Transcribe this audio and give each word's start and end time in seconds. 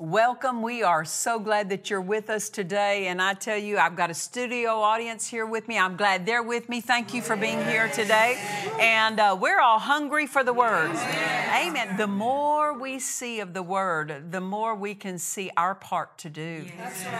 Welcome. 0.00 0.62
We 0.62 0.84
are 0.84 1.04
so 1.04 1.40
glad 1.40 1.70
that 1.70 1.90
you're 1.90 2.00
with 2.00 2.30
us 2.30 2.48
today. 2.48 3.08
And 3.08 3.20
I 3.20 3.34
tell 3.34 3.58
you, 3.58 3.78
I've 3.78 3.96
got 3.96 4.12
a 4.12 4.14
studio 4.14 4.78
audience 4.78 5.26
here 5.26 5.44
with 5.44 5.66
me. 5.66 5.76
I'm 5.76 5.96
glad 5.96 6.24
they're 6.24 6.40
with 6.40 6.68
me. 6.68 6.80
Thank 6.80 7.12
you 7.12 7.20
for 7.20 7.34
being 7.34 7.64
here 7.64 7.88
today. 7.88 8.38
And 8.78 9.18
uh, 9.18 9.36
we're 9.40 9.58
all 9.58 9.80
hungry 9.80 10.28
for 10.28 10.44
the 10.44 10.52
Word. 10.52 10.92
Amen. 10.92 11.96
The 11.96 12.06
more 12.06 12.78
we 12.78 13.00
see 13.00 13.40
of 13.40 13.54
the 13.54 13.62
Word, 13.64 14.30
the 14.30 14.40
more 14.40 14.76
we 14.76 14.94
can 14.94 15.18
see 15.18 15.50
our 15.56 15.74
part 15.74 16.16
to 16.18 16.30
do. 16.30 16.64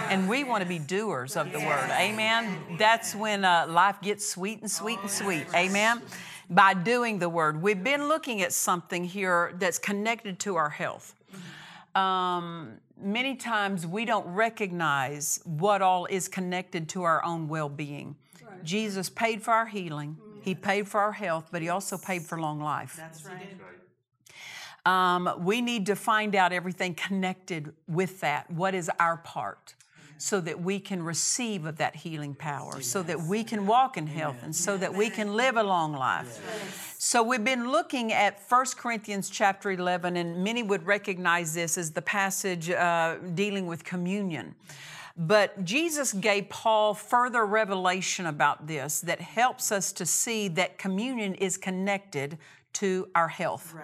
And 0.09 0.29
we 0.29 0.45
want 0.45 0.63
to 0.63 0.69
be 0.69 0.79
doers 0.79 1.37
of 1.37 1.51
the 1.51 1.59
Word. 1.59 1.91
Amen. 1.91 2.59
That's 2.79 3.13
when 3.13 3.45
uh, 3.45 3.67
life 3.69 3.97
gets 4.01 4.25
sweet 4.25 4.61
and 4.61 4.71
sweet 4.71 5.01
and 5.01 5.11
sweet. 5.11 5.47
Amen. 5.53 6.01
By 6.49 6.75
doing 6.75 7.19
the 7.19 7.29
Word. 7.29 7.61
We've 7.61 7.83
been 7.83 8.07
looking 8.07 8.41
at 8.41 8.53
something 8.53 9.03
here 9.03 9.53
that's 9.59 9.81
connected 9.81 10.39
to 10.39 10.55
our 10.55 10.71
health 10.71 11.17
um, 11.99 12.79
many 13.01 13.35
times 13.35 13.87
we 13.87 14.05
don't 14.05 14.27
recognize 14.27 15.41
what 15.45 15.83
all 15.83 16.07
is 16.07 16.29
connected 16.29 16.89
to 16.91 17.03
our 17.03 17.25
own 17.25 17.49
well 17.49 17.69
being. 17.69 18.17
Jesus 18.65 19.09
paid 19.09 19.43
for 19.43 19.53
our 19.53 19.67
healing, 19.67 20.17
He 20.43 20.55
paid 20.55 20.89
for 20.89 21.01
our 21.01 21.13
health, 21.13 21.49
but 21.53 21.63
He 21.63 21.69
also 21.69 21.97
paid 21.97 22.23
for 22.23 22.41
long 22.41 22.61
life. 22.61 22.97
That's 22.97 23.25
right. 23.25 23.55
Um, 24.87 25.31
we 25.41 25.61
need 25.61 25.87
to 25.87 25.97
find 25.97 26.35
out 26.35 26.53
everything 26.53 26.95
connected 26.95 27.75
with 27.87 28.21
that. 28.21 28.51
What 28.51 28.75
is 28.75 28.91
our 28.99 29.19
part? 29.19 29.75
So 30.19 30.41
that 30.41 30.61
we 30.61 30.81
can 30.81 31.03
receive 31.03 31.65
of 31.65 31.77
that 31.79 31.95
healing 31.97 32.35
power, 32.35 32.81
so 32.81 33.03
that 33.05 33.21
we 33.21 33.45
can 33.45 33.67
walk 33.67 33.97
in 33.97 34.07
health, 34.07 34.43
and 34.43 34.55
so 34.55 34.77
that 34.77 34.93
we 34.93 35.11
can 35.11 35.35
live 35.35 35.57
a 35.57 35.63
long 35.63 35.93
life. 35.93 36.97
So 36.99 37.23
we've 37.23 37.45
been 37.45 37.71
looking 37.71 38.13
at 38.13 38.41
1 38.49 38.65
Corinthians 38.77 39.31
chapter 39.31 39.71
11, 39.71 40.17
and 40.17 40.43
many 40.43 40.63
would 40.65 40.85
recognize 40.85 41.55
this 41.55 41.79
as 41.79 41.93
the 41.93 42.03
passage 42.03 42.69
uh, 42.71 43.17
dealing 43.35 43.67
with 43.69 43.85
communion. 43.85 44.57
But 45.17 45.65
Jesus 45.65 46.13
gave 46.13 46.49
Paul 46.49 46.95
further 46.95 47.45
revelation 47.45 48.27
about 48.27 48.69
this 48.69 49.01
that 49.01 49.21
helps 49.21 49.73
us 49.73 49.93
to 49.93 50.07
see 50.07 50.47
that 50.49 50.79
communion 50.79 51.35
is 51.35 51.57
connected 51.57 52.39
to 52.75 53.09
our 53.17 53.29
health. 53.29 53.75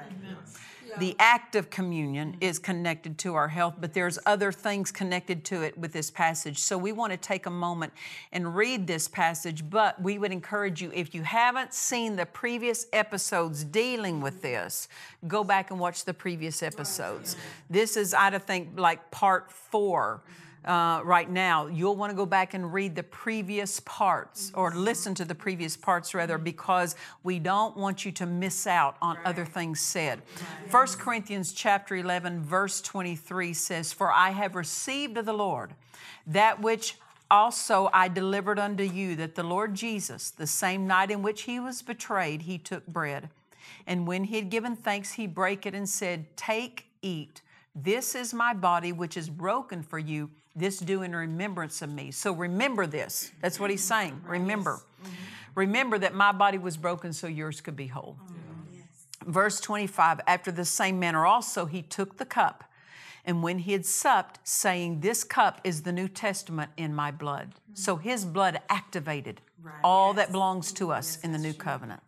The 0.99 1.17
act 1.19 1.55
of 1.57 1.71
communion 1.71 2.33
mm-hmm. 2.33 2.43
is 2.43 2.59
connected 2.59 3.19
to 3.19 3.35
our 3.35 3.49
health, 3.49 3.75
but 3.81 3.93
there's 3.93 4.19
other 4.27 4.53
things 4.53 4.93
connected 4.93 5.45
to 5.47 5.63
it 5.63 5.77
with 5.77 5.93
this 5.93 6.11
passage. 6.11 6.59
So 6.59 6.79
we 6.79 6.93
want 6.93 7.13
to 7.13 7.17
take 7.17 7.47
a 7.47 7.51
moment 7.51 7.93
and 8.33 8.55
read 8.55 8.87
this 8.87 9.09
passage, 9.09 9.69
but 9.69 10.01
we 10.01 10.19
would 10.19 10.33
encourage 10.33 10.81
you 10.81 10.91
if 10.95 11.15
you 11.15 11.23
haven't 11.23 11.75
seen 11.75 12.17
the 12.17 12.27
previous 12.27 12.87
episodes 12.93 13.65
dealing 13.65 14.21
with 14.21 14.43
this, 14.43 14.89
go 15.27 15.45
back 15.45 15.71
and 15.71 15.81
watch 15.81 16.05
the 16.05 16.15
previous 16.15 16.63
oh, 16.63 16.67
episodes. 16.67 17.37
This 17.69 17.97
is, 17.97 18.15
I 18.15 18.37
think, 18.39 18.79
like 18.79 19.11
part 19.11 19.51
four 19.51 20.23
mm-hmm. 20.23 20.41
Uh, 20.65 21.01
right 21.05 21.29
now, 21.29 21.67
you'll 21.67 21.97
want 21.97 22.11
to 22.11 22.17
go 22.17 22.27
back 22.27 22.55
and 22.55 22.73
read 22.73 22.95
the 22.95 23.03
previous 23.03 23.81
parts 23.81 24.51
or 24.55 24.71
listen 24.75 25.15
to 25.17 25.25
the 25.25 25.35
previous 25.35 25.77
parts 25.77 26.15
rather 26.15 26.39
because 26.39 26.97
we 27.23 27.39
don't 27.39 27.77
want 27.77 28.05
you 28.05 28.13
to 28.13 28.27
miss 28.27 28.67
out 28.67 28.97
on 29.03 29.19
other 29.25 29.45
things 29.45 29.81
said. 29.81 30.23
1 30.71 30.87
Corinthians 30.99 31.53
chapter 31.53 31.97
11 31.97 32.43
verse 32.43 32.81
23 32.81 33.53
says, 33.53 33.93
"For 33.93 34.11
I 34.11 34.31
have 34.31 34.55
received 34.55 35.19
of 35.19 35.27
the 35.27 35.33
Lord 35.33 35.75
that 36.27 36.61
which 36.61 36.97
also 37.31 37.91
I 37.93 38.09
delivered 38.09 38.59
unto 38.59 38.85
you 38.85 39.17
that 39.17 39.35
the 39.35 39.43
Lord 39.43 39.75
Jesus, 39.75 40.31
the 40.31 40.47
same 40.47 40.87
night 40.87 41.11
in 41.11 41.23
which 41.23 41.43
he 41.43 41.59
was 41.59 41.83
betrayed, 41.83 42.43
he 42.43 42.59
took 42.59 42.87
bread. 42.87 43.31
And 43.87 44.07
when 44.07 44.25
he 44.25 44.37
had 44.37 44.51
given 44.51 44.77
thanks, 44.77 45.13
he 45.13 45.27
brake 45.27 45.67
it 45.67 45.75
and 45.75 45.89
said, 45.89 46.37
Take, 46.37 46.87
eat. 47.03 47.43
This 47.75 48.15
is 48.15 48.33
my 48.33 48.55
body, 48.55 48.93
which 48.93 49.17
is 49.17 49.29
broken 49.29 49.83
for 49.83 49.99
you. 49.99 50.31
This 50.57 50.79
do 50.79 51.03
in 51.03 51.15
remembrance 51.15 51.83
of 51.83 51.91
me. 51.91 52.11
So 52.11 52.33
remember 52.33 52.87
this. 52.87 53.33
That's 53.41 53.59
what 53.59 53.71
he's 53.71 53.83
saying. 53.83 54.23
Remember. 54.27 54.81
Mm-hmm. 55.03 55.11
Remember 55.57 55.99
that 55.99 56.15
my 56.15 56.33
body 56.33 56.59
was 56.59 56.77
broken 56.77 57.13
so 57.13 57.27
yours 57.27 57.61
could 57.61 57.77
be 57.77 57.89
whole. 57.89 58.17
Oh, 58.21 58.35
Verse 59.27 59.61
25 59.61 60.21
After 60.27 60.53
the 60.53 60.65
same 60.65 60.99
manner 60.99 61.27
also 61.27 61.67
he 61.67 61.83
took 61.83 62.19
the 62.19 62.25
cup, 62.25 62.65
and 63.25 63.43
when 63.43 63.61
he 63.61 63.73
had 63.73 63.87
supped, 63.87 64.39
saying, 64.45 65.01
This 65.01 65.25
cup 65.25 65.61
is 65.65 65.83
the 65.83 65.93
New 65.93 66.09
Testament 66.09 66.71
in 66.77 66.95
my 66.95 67.11
blood. 67.11 67.49
Mm-hmm. 67.49 67.75
So 67.75 67.97
his 67.97 68.25
blood 68.25 68.61
activated 68.69 69.41
all 69.83 70.13
that 70.15 70.31
belongs 70.31 70.73
to 70.73 70.93
us 70.93 71.19
in 71.21 71.33
the 71.33 71.39
new 71.39 71.55
covenant. 71.55 72.01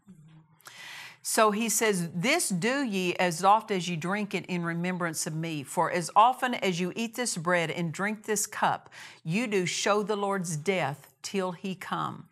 So 1.28 1.50
he 1.50 1.68
says, 1.68 2.08
This 2.14 2.48
do 2.48 2.84
ye 2.84 3.16
as 3.16 3.42
oft 3.42 3.72
as 3.72 3.88
ye 3.88 3.96
drink 3.96 4.32
it 4.32 4.46
in 4.46 4.62
remembrance 4.62 5.26
of 5.26 5.34
me. 5.34 5.64
For 5.64 5.90
as 5.90 6.08
often 6.14 6.54
as 6.54 6.78
you 6.78 6.92
eat 6.94 7.16
this 7.16 7.36
bread 7.36 7.68
and 7.68 7.92
drink 7.92 8.22
this 8.22 8.46
cup, 8.46 8.90
you 9.24 9.48
do 9.48 9.66
show 9.66 10.04
the 10.04 10.14
Lord's 10.14 10.56
death 10.56 11.12
till 11.22 11.50
he 11.50 11.74
come. 11.74 12.28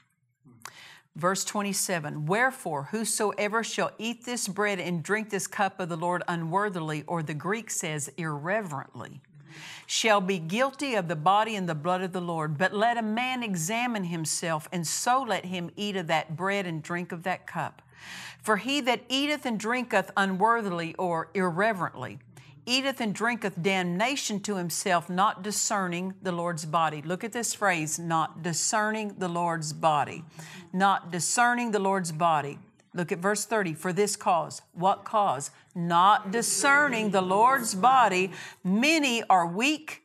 Verse 1.17 1.45
27 1.45 2.27
Wherefore, 2.27 2.85
whosoever 2.93 3.65
shall 3.65 3.91
eat 3.99 4.25
this 4.27 4.47
bread 4.47 4.79
and 4.79 5.03
drink 5.03 5.29
this 5.29 5.49
cup 5.49 5.81
of 5.81 5.89
the 5.89 5.97
Lord 5.97 6.23
unworthily, 6.29 7.03
or 7.09 7.21
the 7.21 7.35
Greek 7.35 7.73
says 7.73 8.13
irreverently, 8.17 9.21
shall 9.89 10.21
be 10.21 10.39
guilty 10.39 10.95
of 10.95 11.09
the 11.09 11.17
body 11.17 11.57
and 11.57 11.69
the 11.69 11.75
blood 11.75 12.03
of 12.03 12.13
the 12.13 12.21
Lord. 12.21 12.57
But 12.57 12.73
let 12.73 12.97
a 12.97 13.03
man 13.03 13.43
examine 13.43 14.05
himself, 14.05 14.69
and 14.71 14.87
so 14.87 15.21
let 15.21 15.47
him 15.47 15.73
eat 15.75 15.97
of 15.97 16.07
that 16.07 16.37
bread 16.37 16.65
and 16.65 16.81
drink 16.81 17.11
of 17.11 17.25
that 17.25 17.45
cup. 17.45 17.83
For 18.43 18.59
he 18.59 18.81
that 18.83 19.03
eateth 19.09 19.47
and 19.47 19.59
drinketh 19.59 20.11
unworthily 20.17 20.95
or 20.97 21.31
irreverently, 21.35 22.19
eateth 22.67 23.01
and 23.01 23.15
drinketh 23.15 23.63
damnation 23.63 24.41
to 24.41 24.57
himself, 24.57 25.09
not 25.09 25.43
discerning 25.43 26.15
the 26.23 26.33
Lord's 26.33 26.65
body. 26.65 27.03
Look 27.03 27.25
at 27.25 27.33
this 27.33 27.55
phrase, 27.55 27.99
not 27.99 28.43
discerning 28.43 29.17
the 29.19 29.29
Lord's 29.29 29.73
body. 29.73 30.25
Not 30.73 31.11
discerning 31.11 31.71
the 31.71 31.79
Lord's 31.79 32.13
body. 32.13 32.59
Look 32.95 33.13
at 33.13 33.19
verse 33.19 33.45
30. 33.45 33.75
For 33.75 33.93
this 33.93 34.17
cause. 34.17 34.63
What 34.73 35.05
cause? 35.05 35.51
Not 35.75 36.31
discerning 36.31 37.11
the 37.11 37.23
Lord's 37.23 37.75
body. 37.75 38.31
Many 38.63 39.23
are 39.25 39.47
weak 39.47 40.03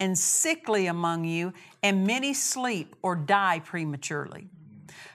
and 0.00 0.18
sickly 0.18 0.86
among 0.88 1.24
you, 1.24 1.52
and 1.80 2.04
many 2.04 2.34
sleep 2.34 2.96
or 3.02 3.14
die 3.14 3.60
prematurely. 3.64 4.48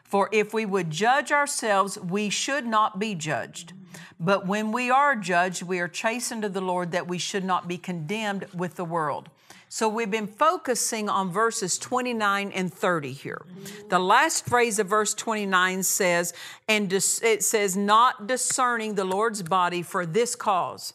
For 0.08 0.30
if 0.32 0.54
we 0.54 0.66
would 0.66 0.90
judge 0.90 1.32
ourselves, 1.32 2.00
we 2.00 2.30
should 2.30 2.66
not 2.66 2.98
be 2.98 3.14
judged. 3.14 3.74
But 4.20 4.48
when 4.48 4.72
we 4.72 4.90
are 4.90 5.16
judged, 5.16 5.64
we 5.64 5.80
are 5.80 5.88
chastened 5.88 6.44
of 6.44 6.54
the 6.54 6.62
Lord 6.62 6.92
that 6.92 7.08
we 7.08 7.18
should 7.18 7.44
not 7.44 7.68
be 7.68 7.78
condemned 7.78 8.46
with 8.54 8.78
the 8.78 8.86
world. 8.86 9.30
So 9.70 9.90
we've 9.90 10.10
been 10.10 10.28
focusing 10.28 11.10
on 11.10 11.30
verses 11.30 11.78
29 11.78 12.52
and 12.54 12.74
30 12.74 13.12
here. 13.12 13.46
The 13.90 14.00
last 14.00 14.46
phrase 14.46 14.80
of 14.80 14.88
verse 14.88 15.14
29 15.14 15.84
says, 15.84 16.34
and 16.70 16.92
it 16.92 17.44
says, 17.44 17.76
not 17.76 18.28
discerning 18.28 18.96
the 18.96 19.04
Lord's 19.04 19.44
body 19.44 19.82
for 19.82 20.06
this 20.06 20.36
cause. 20.36 20.94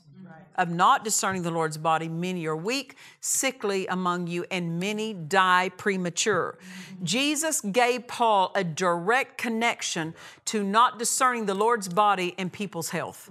Of 0.57 0.69
not 0.69 1.03
discerning 1.03 1.43
the 1.43 1.51
Lord's 1.51 1.79
body, 1.79 2.09
many 2.09 2.47
are 2.47 2.57
weak, 2.57 2.97
sickly 3.21 3.87
among 3.87 4.27
you, 4.27 4.45
and 4.51 4.79
many 4.79 5.15
die 5.15 5.71
premature. 5.77 6.59
Jesus 7.03 7.61
gave 7.63 8.07
Paul 8.07 8.53
a 8.55 8.63
direct 8.63 9.39
connection 9.39 10.15
to 10.47 10.63
not 10.63 10.99
discerning 10.99 11.47
the 11.47 11.55
Lord's 11.55 11.89
body 11.89 12.35
and 12.37 12.53
people's 12.53 12.91
health 12.91 13.31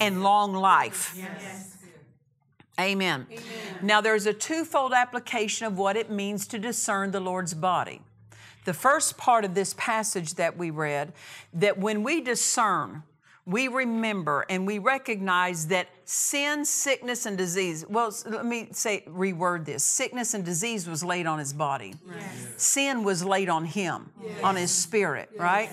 and 0.00 0.22
long 0.22 0.52
life. 0.52 1.18
Amen. 2.78 3.26
Now, 3.82 4.00
there's 4.00 4.26
a 4.26 4.32
twofold 4.32 4.92
application 4.92 5.66
of 5.66 5.78
what 5.78 5.96
it 5.96 6.10
means 6.10 6.46
to 6.48 6.58
discern 6.58 7.10
the 7.10 7.20
Lord's 7.20 7.54
body. 7.54 8.02
the 8.68 8.74
first 8.74 9.16
part 9.16 9.46
of 9.46 9.54
this 9.54 9.74
passage 9.78 10.34
that 10.34 10.58
we 10.58 10.68
read, 10.70 11.14
that 11.54 11.78
when 11.78 12.02
we 12.02 12.20
discern, 12.20 13.02
we 13.48 13.66
remember 13.66 14.44
and 14.50 14.66
we 14.66 14.78
recognize 14.78 15.68
that 15.68 15.88
sin, 16.04 16.66
sickness, 16.66 17.24
and 17.24 17.38
disease, 17.38 17.84
well, 17.88 18.14
let 18.26 18.44
me 18.44 18.68
say, 18.72 19.04
reword 19.08 19.64
this. 19.64 19.82
Sickness 19.82 20.34
and 20.34 20.44
disease 20.44 20.86
was 20.86 21.02
laid 21.02 21.26
on 21.26 21.38
his 21.38 21.54
body, 21.54 21.94
sin 22.58 23.02
was 23.04 23.24
laid 23.24 23.48
on 23.48 23.64
him, 23.64 24.10
on 24.44 24.54
his 24.54 24.70
spirit, 24.70 25.30
right? 25.38 25.70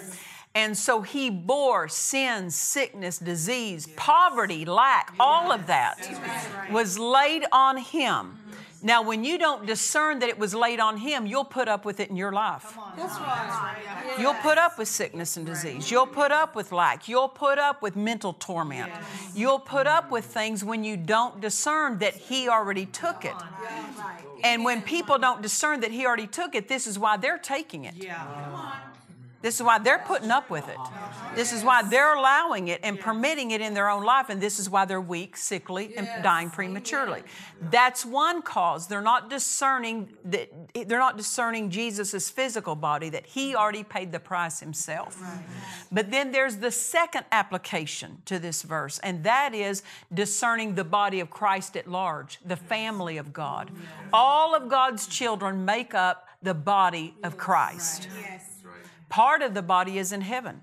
And 0.56 0.78
so 0.78 1.02
he 1.02 1.30
bore 1.30 1.90
sin, 1.90 2.50
sickness, 2.50 3.20
disease, 3.20 3.90
poverty, 3.98 4.64
lack, 4.64 5.14
all 5.20 5.52
of 5.52 5.68
that 5.68 6.08
was 6.72 6.98
laid 6.98 7.44
on 7.52 7.76
him. 7.76 8.40
Now, 8.86 9.02
when 9.02 9.24
you 9.24 9.40
don't 9.40 9.66
discern 9.66 10.20
that 10.20 10.30
it 10.30 10.38
was 10.38 10.54
laid 10.54 10.80
on 10.80 10.98
him, 10.98 11.26
you'll 11.26 11.44
put 11.44 11.68
up 11.68 11.86
with 11.86 12.00
it 12.00 12.12
in 12.12 12.16
your 12.16 12.32
life. 12.32 12.78
That's 12.96 13.20
right. 13.20 14.16
You'll 14.20 14.36
put 14.36 14.60
up 14.60 14.78
with 14.78 14.88
sickness 14.88 15.38
and 15.38 15.46
disease. 15.46 15.90
You'll 15.90 16.06
put 16.06 16.32
up 16.32 16.56
with 16.56 16.72
lack. 16.72 17.08
You'll 17.08 17.28
put 17.28 17.58
up 17.58 17.82
with 17.82 17.96
mental 17.96 18.34
torment. 18.34 18.92
You'll 19.34 19.58
put 19.58 19.88
up 19.88 20.12
with 20.12 20.26
things 20.26 20.64
when 20.64 20.84
you 20.84 20.98
don't 20.98 21.42
discern 21.42 21.98
that 21.98 22.14
He 22.14 22.48
already 22.48 22.86
took 22.86 23.26
it. 23.26 23.34
And 24.44 24.64
when 24.64 24.84
people 24.84 25.18
don't 25.18 25.42
discern 25.42 25.80
that 25.80 25.90
He 25.90 26.06
already 26.06 26.28
took 26.28 26.54
it, 26.54 26.68
this 26.68 26.86
is 26.86 27.00
why 27.00 27.18
they're 27.18 27.40
taking 27.40 27.86
it. 27.86 27.96
This 29.46 29.58
is 29.58 29.62
why 29.62 29.78
they're 29.78 30.00
putting 30.00 30.32
up 30.32 30.50
with 30.50 30.68
it. 30.70 30.80
This 31.36 31.54
is 31.54 31.64
why 31.64 31.84
they're 31.84 32.16
allowing 32.16 32.70
it 32.70 32.80
and 32.82 33.00
permitting 33.00 33.52
it 33.52 33.62
in 33.62 33.76
their 33.76 33.92
own 33.92 34.04
life. 34.04 34.30
And 34.30 34.42
this 34.42 34.58
is 34.58 34.72
why 34.72 34.86
they're 34.86 35.00
weak, 35.00 35.38
sickly, 35.38 35.96
and 35.96 36.10
dying 36.24 36.50
prematurely. 36.50 37.22
That's 37.70 38.04
one 38.04 38.42
cause. 38.42 38.88
They're 38.88 39.04
not 39.04 39.30
discerning 39.30 40.10
that 40.24 40.50
they're 40.74 40.98
not 40.98 41.16
discerning 41.16 41.70
Jesus' 41.70 42.28
physical 42.32 42.74
body, 42.74 43.10
that 43.10 43.28
he 43.28 43.56
already 43.56 43.84
paid 43.84 44.12
the 44.12 44.20
price 44.20 44.60
himself. 44.60 45.22
But 45.92 46.10
then 46.10 46.32
there's 46.32 46.58
the 46.58 46.72
second 46.72 47.26
application 47.32 48.24
to 48.26 48.40
this 48.40 48.64
verse, 48.64 48.98
and 49.04 49.24
that 49.26 49.54
is 49.54 49.84
discerning 50.12 50.74
the 50.74 50.84
body 50.84 51.20
of 51.20 51.30
Christ 51.30 51.78
at 51.78 51.88
large, 51.88 52.40
the 52.44 52.58
family 52.58 53.18
of 53.18 53.32
God. 53.32 53.70
All 54.12 54.56
of 54.56 54.70
God's 54.70 55.06
children 55.06 55.66
make 55.66 55.94
up 55.94 56.28
the 56.42 56.56
body 56.56 57.14
of 57.24 57.38
Christ. 57.38 58.08
Part 59.10 59.42
of 59.42 59.54
the 59.54 59.62
body 59.62 59.98
is 59.98 60.12
in 60.12 60.22
heaven. 60.22 60.62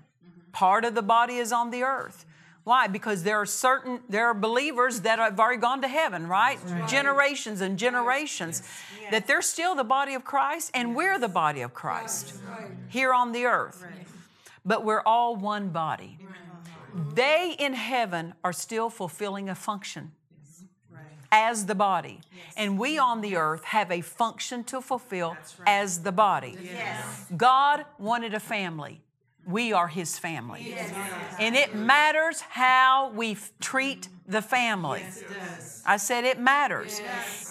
Part 0.51 0.85
of 0.85 0.95
the 0.95 1.01
body 1.01 1.37
is 1.37 1.51
on 1.51 1.71
the 1.71 1.83
earth. 1.83 2.25
Why? 2.63 2.87
Because 2.87 3.23
there 3.23 3.41
are 3.41 3.45
certain 3.45 3.99
there 4.07 4.27
are 4.27 4.33
believers 4.33 5.01
that 5.01 5.19
have 5.19 5.39
already 5.39 5.59
gone 5.59 5.81
to 5.81 5.87
heaven, 5.87 6.27
right? 6.27 6.59
Generations 6.87 7.59
and 7.59 7.77
generations 7.77 8.63
that 9.11 9.27
they're 9.27 9.41
still 9.41 9.75
the 9.75 9.83
body 9.83 10.13
of 10.13 10.23
Christ 10.23 10.71
and 10.73 10.95
we're 10.95 11.19
the 11.19 11.27
body 11.27 11.61
of 11.61 11.73
Christ 11.73 12.35
here 12.87 13.13
on 13.13 13.33
the 13.33 13.45
earth. 13.45 13.85
But 14.65 14.85
we're 14.85 15.01
all 15.05 15.35
one 15.35 15.69
body. 15.69 16.19
They 17.13 17.55
in 17.59 17.73
heaven 17.73 18.33
are 18.43 18.53
still 18.53 18.89
fulfilling 18.89 19.49
a 19.49 19.55
function 19.55 20.11
as 21.33 21.65
the 21.65 21.75
body. 21.75 22.21
And 22.55 22.77
we 22.77 22.99
on 22.99 23.21
the 23.21 23.35
earth 23.35 23.63
have 23.65 23.91
a 23.91 24.01
function 24.01 24.63
to 24.65 24.79
fulfill 24.81 25.35
as 25.65 26.03
the 26.03 26.11
body. 26.11 26.57
God 27.35 27.85
wanted 27.97 28.35
a 28.35 28.39
family. 28.39 29.01
We 29.45 29.73
are 29.73 29.87
his 29.87 30.17
family. 30.19 30.75
And 31.39 31.55
it 31.55 31.75
matters 31.75 32.39
how 32.41 33.11
we 33.13 33.31
f- 33.31 33.51
treat 33.59 34.07
the 34.25 34.41
family. 34.41 35.03
I 35.85 35.97
said 35.97 36.23
it 36.23 36.39
matters. 36.39 37.01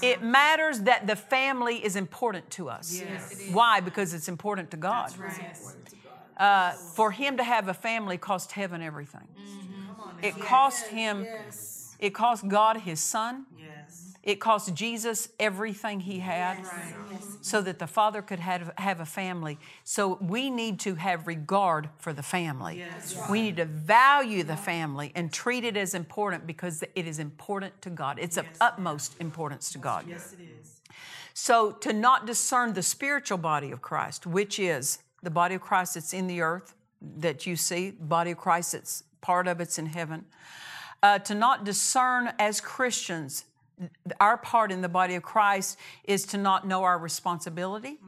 It 0.01 0.23
matters 0.23 0.81
that 0.83 1.07
the 1.07 1.17
family 1.17 1.85
is 1.85 1.97
important 1.97 2.49
to 2.53 2.71
us. 2.71 3.03
Why? 3.51 3.81
Because 3.81 4.15
it's 4.15 4.29
important 4.29 4.71
to 4.71 4.79
God. 4.79 5.13
Uh, 6.39 6.73
for 6.95 7.11
him 7.11 7.37
to 7.37 7.45
have 7.45 7.69
a 7.69 7.75
family 7.75 8.17
cost 8.17 8.53
heaven 8.53 8.81
everything. 8.81 9.29
It 10.23 10.39
cost 10.41 10.87
him, 10.87 11.27
it 11.99 12.15
cost 12.15 12.49
God 12.49 12.79
his 12.79 13.01
son. 13.01 13.45
It 14.23 14.39
cost 14.39 14.73
Jesus 14.75 15.31
everything 15.41 16.01
he 16.01 16.21
had 16.21 16.65
so 17.41 17.61
that 17.61 17.81
the 17.81 17.89
father 17.89 18.23
could 18.23 18.39
have, 18.39 18.73
have 18.79 19.01
a 19.01 19.05
family. 19.05 19.59
So 19.83 20.17
we 20.21 20.49
need 20.49 20.79
to 20.81 20.95
have 20.95 21.27
regard 21.27 21.89
for 21.99 22.13
the 22.13 22.23
family. 22.23 22.85
We 23.29 23.43
need 23.43 23.57
to 23.57 23.65
value 23.65 24.45
the 24.45 24.57
family 24.57 25.11
and 25.17 25.33
treat 25.33 25.65
it 25.65 25.77
as 25.77 25.95
important 25.95 26.47
because 26.47 26.85
it 26.95 27.07
is 27.07 27.19
important 27.19 27.83
to 27.83 27.91
God. 27.91 28.19
It's 28.21 28.37
of 28.37 28.47
utmost 28.61 29.17
importance 29.19 29.73
to 29.73 29.79
God. 29.79 30.05
Yes, 30.09 30.35
it 30.35 30.43
is. 30.43 30.81
So 31.35 31.73
to 31.73 31.93
not 31.93 32.25
discern 32.25 32.75
the 32.75 32.83
spiritual 32.83 33.39
body 33.39 33.73
of 33.73 33.83
Christ, 33.83 34.27
which 34.27 34.61
is 34.61 34.99
the 35.23 35.31
body 35.31 35.57
of 35.57 35.63
Christ 35.63 35.95
that's 35.95 36.13
in 36.13 36.29
the 36.29 36.43
earth 36.43 36.75
that 37.01 37.47
you 37.47 37.57
see, 37.57 37.91
body 37.91 38.33
of 38.33 38.39
Christ 38.39 38.73
that's 38.73 39.03
part 39.21 39.49
of 39.49 39.61
it's 39.61 39.79
in 39.79 39.87
heaven. 39.87 40.27
Uh, 41.03 41.19
to 41.19 41.35
not 41.35 41.65
discern 41.65 42.33
as 42.39 42.61
Christians, 42.61 43.47
our 44.21 44.37
part 44.37 44.71
in 44.71 44.83
the 44.83 44.89
body 44.89 45.15
of 45.15 45.23
Christ 45.23 45.79
is 46.05 46.25
to 46.27 46.39
not 46.39 46.67
know 46.67 46.85
our 46.85 46.99
responsibility, 46.99 47.99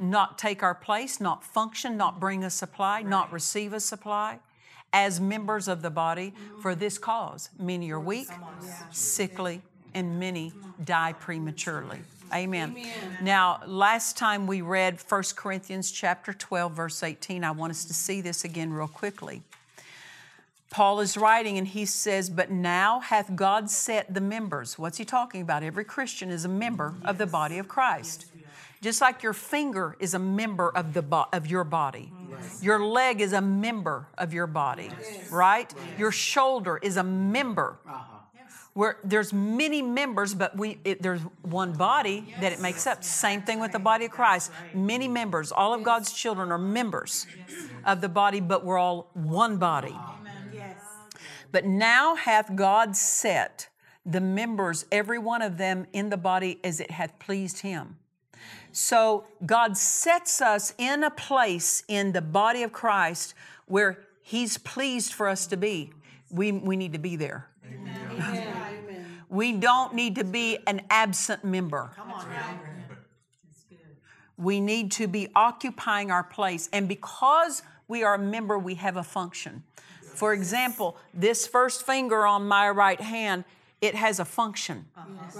not 0.00 0.38
take 0.38 0.62
our 0.62 0.74
place, 0.74 1.20
not 1.20 1.44
function, 1.44 1.96
not 1.96 2.18
bring 2.18 2.44
a 2.44 2.50
supply, 2.50 3.02
not 3.02 3.32
receive 3.32 3.72
a 3.72 3.80
supply 3.80 4.38
as 4.92 5.20
members 5.20 5.68
of 5.68 5.82
the 5.82 5.90
body 5.90 6.34
for 6.60 6.74
this 6.74 6.98
cause. 6.98 7.50
Many 7.58 7.90
are 7.92 8.00
weak, 8.00 8.28
sickly, 8.90 9.62
and 9.94 10.18
many 10.18 10.52
die 10.84 11.12
prematurely. 11.12 12.00
Amen. 12.32 12.76
Now, 13.22 13.60
last 13.66 14.16
time 14.16 14.46
we 14.46 14.62
read 14.62 15.00
1 15.08 15.22
Corinthians 15.34 15.90
chapter 15.90 16.32
12 16.32 16.72
verse 16.72 17.02
18. 17.02 17.42
I 17.42 17.50
want 17.50 17.70
us 17.72 17.84
to 17.86 17.94
see 17.94 18.20
this 18.20 18.44
again 18.44 18.72
real 18.72 18.88
quickly. 18.88 19.42
Paul 20.70 21.00
is 21.00 21.16
writing 21.16 21.58
and 21.58 21.66
he 21.66 21.84
says, 21.84 22.30
But 22.30 22.50
now 22.50 23.00
hath 23.00 23.34
God 23.34 23.68
set 23.68 24.14
the 24.14 24.20
members. 24.20 24.78
What's 24.78 24.98
he 24.98 25.04
talking 25.04 25.42
about? 25.42 25.64
Every 25.64 25.84
Christian 25.84 26.30
is 26.30 26.44
a 26.44 26.48
member 26.48 26.94
of 27.04 27.18
the 27.18 27.26
body 27.26 27.58
of 27.58 27.66
Christ. 27.66 28.26
Just 28.80 29.00
like 29.00 29.22
your 29.22 29.34
finger 29.34 29.96
is 29.98 30.14
a 30.14 30.18
member 30.18 30.70
of, 30.70 30.94
the 30.94 31.02
bo- 31.02 31.26
of 31.32 31.46
your 31.46 31.64
body, 31.64 32.12
your 32.62 32.82
leg 32.82 33.20
is 33.20 33.34
a 33.34 33.40
member 33.42 34.06
of 34.16 34.32
your 34.32 34.46
body, 34.46 34.90
right? 35.30 35.72
Your 35.98 36.12
shoulder 36.12 36.78
is 36.78 36.96
a 36.96 37.02
member. 37.04 37.76
Where 38.72 38.96
there's 39.02 39.32
many 39.32 39.82
members, 39.82 40.32
but 40.32 40.56
we 40.56 40.78
it, 40.84 41.02
there's 41.02 41.20
one 41.42 41.72
body 41.72 42.32
that 42.40 42.52
it 42.52 42.60
makes 42.60 42.86
up. 42.86 43.02
Same 43.02 43.42
thing 43.42 43.58
with 43.58 43.72
the 43.72 43.80
body 43.80 44.04
of 44.04 44.12
Christ. 44.12 44.52
Many 44.72 45.08
members. 45.08 45.50
All 45.50 45.74
of 45.74 45.82
God's 45.82 46.12
children 46.12 46.52
are 46.52 46.56
members 46.56 47.26
of 47.84 48.00
the 48.00 48.08
body, 48.08 48.38
but 48.40 48.64
we're 48.64 48.78
all 48.78 49.10
one 49.12 49.56
body. 49.58 49.94
But 51.52 51.64
now 51.64 52.14
hath 52.14 52.54
God 52.54 52.96
set 52.96 53.68
the 54.06 54.20
members, 54.20 54.86
every 54.90 55.18
one 55.18 55.42
of 55.42 55.58
them, 55.58 55.86
in 55.92 56.10
the 56.10 56.16
body 56.16 56.58
as 56.64 56.80
it 56.80 56.90
hath 56.90 57.18
pleased 57.18 57.60
him. 57.60 57.96
So 58.72 59.24
God 59.44 59.76
sets 59.76 60.40
us 60.40 60.74
in 60.78 61.02
a 61.04 61.10
place 61.10 61.82
in 61.88 62.12
the 62.12 62.22
body 62.22 62.62
of 62.62 62.72
Christ 62.72 63.34
where 63.66 63.98
He's 64.22 64.58
pleased 64.58 65.12
for 65.12 65.28
us 65.28 65.46
to 65.48 65.56
be. 65.56 65.92
We, 66.30 66.52
we 66.52 66.76
need 66.76 66.92
to 66.92 66.98
be 66.98 67.16
there. 67.16 67.48
We 69.28 69.52
don't 69.52 69.94
need 69.94 70.16
to 70.16 70.24
be 70.24 70.58
an 70.66 70.82
absent 70.90 71.44
member. 71.44 71.90
We 74.36 74.60
need 74.60 74.92
to 74.92 75.08
be 75.08 75.28
occupying 75.34 76.10
our 76.10 76.24
place. 76.24 76.68
And 76.72 76.88
because 76.88 77.62
we 77.88 78.02
are 78.02 78.14
a 78.14 78.18
member, 78.18 78.58
we 78.58 78.76
have 78.76 78.96
a 78.96 79.02
function. 79.02 79.64
For 80.14 80.32
example, 80.32 80.96
this 81.14 81.46
first 81.46 81.84
finger 81.86 82.26
on 82.26 82.46
my 82.46 82.68
right 82.70 83.00
hand, 83.00 83.44
it 83.80 83.94
has 83.94 84.20
a 84.20 84.24
function. 84.24 84.84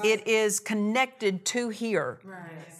It 0.03 0.27
is 0.27 0.61
connected 0.61 1.45
to 1.47 1.69
here, 1.69 2.19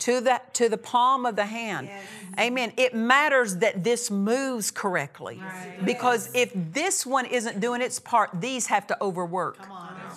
to 0.01 0.21
the, 0.21 0.41
to 0.55 0.69
the 0.71 0.79
palm 0.79 1.27
of 1.27 1.37
the 1.37 1.45
hand. 1.45 1.91
Amen. 2.39 2.73
It 2.79 2.95
matters 2.95 3.57
that 3.57 3.85
this 3.85 4.11
moves 4.11 4.71
correctly. 4.71 5.43
Because 5.85 6.31
if 6.35 6.51
this 6.55 7.05
one 7.05 7.27
isn't 7.27 7.61
doing 7.61 7.83
its 7.83 7.99
part, 7.99 8.31
these 8.41 8.69
have 8.69 8.87
to 8.87 9.03
overwork. 9.03 9.59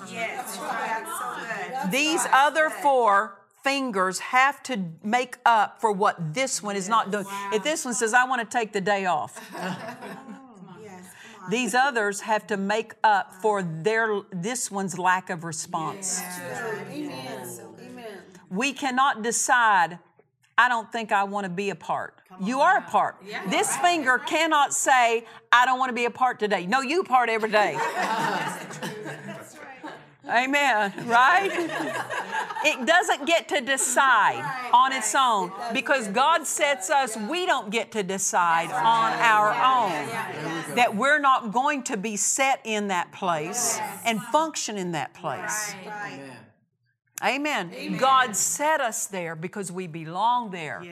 Yes. 0.10 0.58
That's. 0.58 1.92
These 1.92 2.26
other 2.32 2.70
four 2.70 3.38
fingers 3.64 4.20
have 4.20 4.62
to 4.64 4.86
make 5.04 5.38
up 5.46 5.80
for 5.80 5.92
what 5.92 6.34
this 6.34 6.62
one 6.62 6.76
is 6.76 6.88
not 6.90 7.12
doing. 7.12 7.26
If 7.52 7.64
this 7.64 7.86
one 7.86 7.94
says, 7.94 8.14
I 8.14 8.26
want 8.26 8.50
to 8.50 8.58
take 8.58 8.74
the 8.74 8.82
day 8.82 9.06
off, 9.06 9.40
these 11.50 11.74
others 11.76 12.22
have 12.22 12.48
to 12.48 12.58
make 12.58 12.94
up 13.04 13.34
for 13.42 13.64
their 13.64 14.22
this 14.32 14.72
one's 14.72 14.98
lack 14.98 15.30
of 15.30 15.44
response. 15.44 16.22
We 18.50 18.74
cannot 18.74 19.24
decide, 19.24 20.00
I 20.58 20.70
don't 20.70 20.92
think 20.92 21.12
I 21.12 21.24
want 21.24 21.46
to 21.46 21.50
be 21.50 21.70
a 21.70 21.76
part. 21.76 22.20
You 22.42 22.62
are 22.62 22.78
a 22.78 22.82
part. 22.82 23.18
This 23.48 23.76
finger 23.78 24.18
cannot 24.18 24.74
say, 24.74 25.26
I 25.52 25.66
don't 25.66 25.80
want 25.80 25.90
to 25.90 25.94
be 25.94 26.06
a 26.06 26.12
part 26.12 26.40
today. 26.40 26.66
No, 26.66 26.82
you 26.82 27.04
part 27.04 27.30
every 27.30 27.52
day. 27.52 27.78
Amen. 30.34 30.94
Right? 31.06 31.52
it 32.66 32.86
doesn't 32.86 33.26
get 33.28 33.48
to 33.50 33.62
decide 33.62 34.44
on 34.74 34.92
its 34.92 35.14
own 35.16 35.52
because 35.74 36.08
God 36.08 36.48
sets 36.48 36.90
us, 36.90 37.16
we 37.16 37.46
don't 37.46 37.70
get 37.70 37.92
to 37.92 38.04
decide 38.04 38.72
on 38.72 39.14
our 39.14 39.50
own. 39.52 40.76
That 40.76 40.96
we're 40.96 41.20
not 41.20 41.52
going 41.52 41.84
to 41.84 41.98
be 41.98 42.16
set 42.16 42.62
in 42.64 42.88
that 42.88 43.12
place 43.12 43.80
and 44.06 44.22
function 44.22 44.78
in 44.78 44.94
that 44.94 45.14
place. 45.14 45.76
Amen. 47.24 47.98
God 47.98 48.36
set 48.36 48.82
us 48.82 49.06
there 49.06 49.36
because 49.36 49.72
we 49.72 49.88
belong 49.88 50.52
there. 50.52 50.84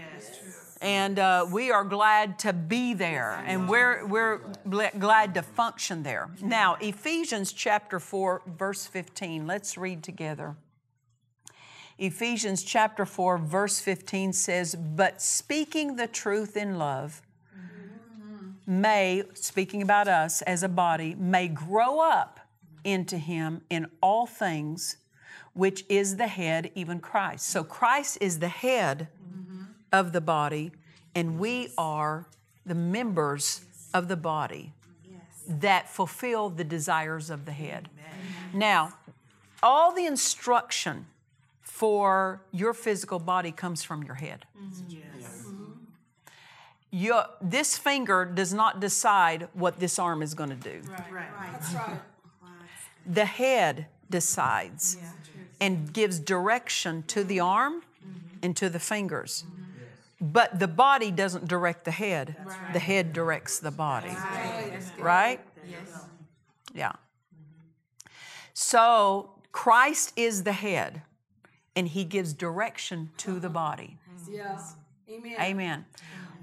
And 0.82 1.20
uh, 1.20 1.46
we 1.52 1.70
are 1.70 1.84
glad 1.84 2.40
to 2.40 2.54
be 2.54 2.96
there, 2.96 3.44
and 3.46 3.70
we're, 3.70 4.04
we're 4.04 4.42
glad 4.66 5.36
to 5.36 5.44
function 5.44 6.02
there. 6.02 6.32
Now, 6.42 6.76
Ephesians 6.82 7.54
chapter 7.54 8.00
4, 8.00 8.42
verse 8.58 8.88
15, 8.88 9.46
let's 9.46 9.78
read 9.78 10.02
together. 10.02 10.56
Ephesians 12.00 12.64
chapter 12.64 13.06
4, 13.06 13.38
verse 13.38 13.80
15 13.80 14.34
says, 14.34 14.74
But 14.74 15.22
speaking 15.22 15.98
the 15.98 16.08
truth 16.08 16.58
in 16.58 16.80
love, 16.80 17.22
may, 18.66 19.22
speaking 19.36 19.84
about 19.84 20.08
us 20.08 20.42
as 20.42 20.64
a 20.64 20.70
body, 20.70 21.14
may 21.14 21.48
grow 21.48 22.00
up 22.00 22.40
into 22.84 23.20
Him 23.20 23.62
in 23.70 23.86
all 24.02 24.26
things, 24.26 24.98
which 25.54 25.86
is 25.90 26.16
the 26.16 26.26
head, 26.26 26.72
even 26.74 27.00
Christ. 27.00 27.46
So 27.46 27.64
Christ 27.64 28.18
is 28.20 28.40
the 28.40 28.48
head 28.48 29.10
of 29.92 30.14
the 30.14 30.22
body, 30.22 30.72
and 31.16 31.40
we 31.40 31.70
are 31.78 32.26
the 32.66 32.76
members 32.76 33.62
of 33.94 34.08
the 34.08 34.16
body 34.16 34.74
that 35.48 35.90
fulfill 35.90 36.50
the 36.50 36.64
desires 36.64 37.30
of 37.30 37.46
the 37.46 37.52
head. 37.52 37.90
Now, 38.54 38.94
all 39.64 39.94
the 39.94 40.06
instruction 40.06 41.06
for 41.62 42.42
your 42.52 42.74
physical 42.74 43.20
body 43.20 43.52
comes 43.52 43.84
from 43.84 44.04
your 44.04 44.16
head. 44.16 44.46
Your, 46.92 47.26
this 47.42 47.78
finger 47.78 48.26
does 48.26 48.54
not 48.54 48.80
decide 48.80 49.48
what 49.54 49.80
this 49.80 49.98
arm 49.98 50.22
is 50.22 50.34
going 50.34 50.50
to 50.50 50.56
do. 50.56 50.82
That's 50.84 51.12
right. 51.12 52.00
The 53.06 53.26
head 53.26 53.88
decides 54.10 54.98
and 55.60 55.92
gives 55.94 56.20
direction 56.20 57.04
to 57.08 57.24
the 57.24 57.40
arm 57.40 57.84
and 58.44 58.56
to 58.58 58.70
the 58.70 58.80
fingers. 58.80 59.46
But 60.22 60.60
the 60.60 60.68
body 60.68 61.10
doesn't 61.10 61.48
direct 61.48 61.84
the 61.84 61.92
head, 61.92 62.36
the 62.74 62.80
head 62.80 63.12
directs 63.12 63.58
the 63.58 63.72
body. 63.72 64.16
Right? 65.00 65.40
Yes. 65.68 66.06
Yeah. 66.76 66.92
So 68.54 69.32
Christ 69.52 70.14
is 70.16 70.44
the 70.44 70.54
head 70.54 71.02
and 71.76 71.88
he 71.88 72.04
gives 72.04 72.34
direction 72.34 73.10
to 73.18 73.40
the 73.40 73.50
body. 73.50 73.98
Yeah. 74.30 74.62
Amen. 75.10 75.36
Amen. 75.42 75.86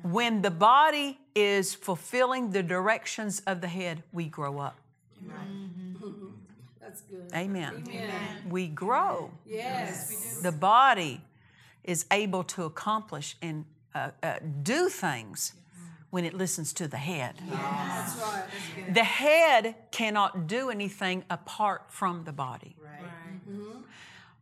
When 0.02 0.42
the 0.42 0.50
body 0.50 1.20
is 1.34 1.74
fulfilling 1.74 2.50
the 2.50 2.62
directions 2.62 3.40
of 3.46 3.60
the 3.60 3.68
head, 3.68 4.02
we 4.12 4.26
grow 4.26 4.58
up. 4.58 4.78
Mm-hmm. 5.24 6.26
That's 6.80 7.00
good. 7.02 7.30
Amen. 7.34 7.84
We 8.48 8.68
grow. 8.68 9.30
Yes. 9.46 10.40
The 10.42 10.52
body 10.52 11.20
is 11.84 12.06
able 12.10 12.44
to 12.44 12.64
accomplish 12.64 13.36
and 13.42 13.64
uh, 13.94 14.10
uh, 14.22 14.34
do 14.62 14.88
things 14.88 15.54
when 16.10 16.24
it 16.24 16.34
listens 16.34 16.72
to 16.72 16.88
the 16.88 16.96
head. 16.96 17.34
That's 17.50 18.16
right. 18.20 18.44
The 18.94 19.04
head 19.04 19.74
cannot 19.90 20.46
do 20.46 20.70
anything 20.70 21.24
apart 21.28 21.82
from 21.88 22.24
the 22.24 22.32
body. 22.32 22.76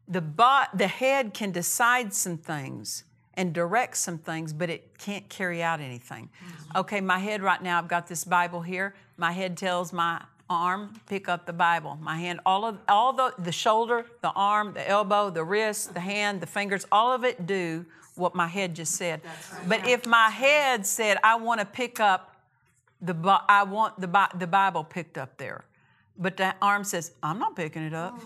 The, 0.08 0.20
bo- 0.20 0.64
the 0.72 0.86
head 0.86 1.34
can 1.34 1.50
decide 1.50 2.14
some 2.14 2.38
things 2.38 3.02
and 3.34 3.52
direct 3.52 3.96
some 3.96 4.18
things, 4.18 4.52
but 4.52 4.70
it 4.70 4.96
can't 4.98 5.28
carry 5.28 5.62
out 5.62 5.80
anything. 5.80 6.30
Okay, 6.76 7.00
my 7.00 7.18
head 7.18 7.42
right 7.42 7.60
now, 7.62 7.78
I've 7.78 7.88
got 7.88 8.06
this 8.06 8.24
Bible 8.24 8.62
here. 8.62 8.94
My 9.16 9.32
head 9.32 9.56
tells 9.56 9.92
my 9.92 10.22
arm, 10.48 11.00
pick 11.06 11.28
up 11.28 11.46
the 11.46 11.52
Bible. 11.52 11.98
My 12.00 12.16
hand, 12.18 12.40
all 12.46 12.64
of 12.64 12.78
all 12.88 13.12
the 13.12 13.34
the 13.38 13.52
shoulder, 13.52 14.06
the 14.22 14.30
arm, 14.30 14.72
the 14.74 14.88
elbow, 14.88 15.30
the 15.30 15.44
wrist, 15.44 15.94
the 15.94 16.00
hand, 16.00 16.40
the 16.40 16.46
fingers, 16.46 16.86
all 16.90 17.12
of 17.12 17.24
it 17.24 17.46
do 17.46 17.84
what 18.14 18.34
my 18.34 18.46
head 18.46 18.74
just 18.74 18.94
said. 18.94 19.20
But 19.68 19.86
if 19.86 20.06
my 20.06 20.30
head 20.30 20.86
said, 20.86 21.18
I 21.22 21.36
want 21.36 21.60
to 21.60 21.66
pick 21.66 22.00
up 22.00 22.36
the 23.00 23.14
I 23.48 23.62
want 23.64 24.00
the 24.00 24.28
the 24.36 24.46
Bible 24.46 24.84
picked 24.84 25.18
up 25.18 25.36
there. 25.36 25.64
But 26.18 26.36
the 26.38 26.54
arm 26.62 26.84
says, 26.84 27.12
I'm 27.22 27.38
not 27.38 27.54
picking 27.56 27.82
it 27.82 27.92
up. 27.92 28.18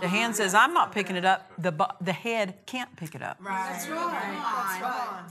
The 0.00 0.08
hand 0.08 0.34
says, 0.34 0.52
I'm 0.52 0.74
not 0.74 0.90
picking 0.92 1.14
it 1.14 1.24
up. 1.24 1.50
The, 1.58 1.72
the 2.00 2.12
head 2.12 2.54
can't 2.66 2.94
pick 2.96 3.14
it 3.14 3.22
up. 3.22 3.38
Right. 3.40 3.68
That's 3.70 3.88
right. 3.88 4.80
That's 4.80 4.82
right. 4.82 5.30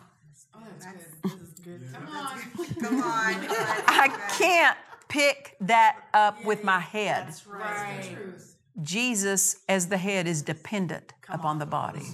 Come 2.79 3.01
on. 3.01 3.35
I 3.87 4.07
can't 4.37 4.77
pick 5.15 5.55
that 5.61 5.95
up 6.13 6.43
with 6.43 6.63
my 6.63 6.79
head. 6.79 7.33
Right. 7.47 8.17
Jesus, 8.81 9.57
as 9.69 9.87
the 9.87 9.97
head, 9.97 10.27
is 10.27 10.41
dependent 10.41 11.13
upon 11.29 11.59
the 11.59 11.65
body. 11.65 12.05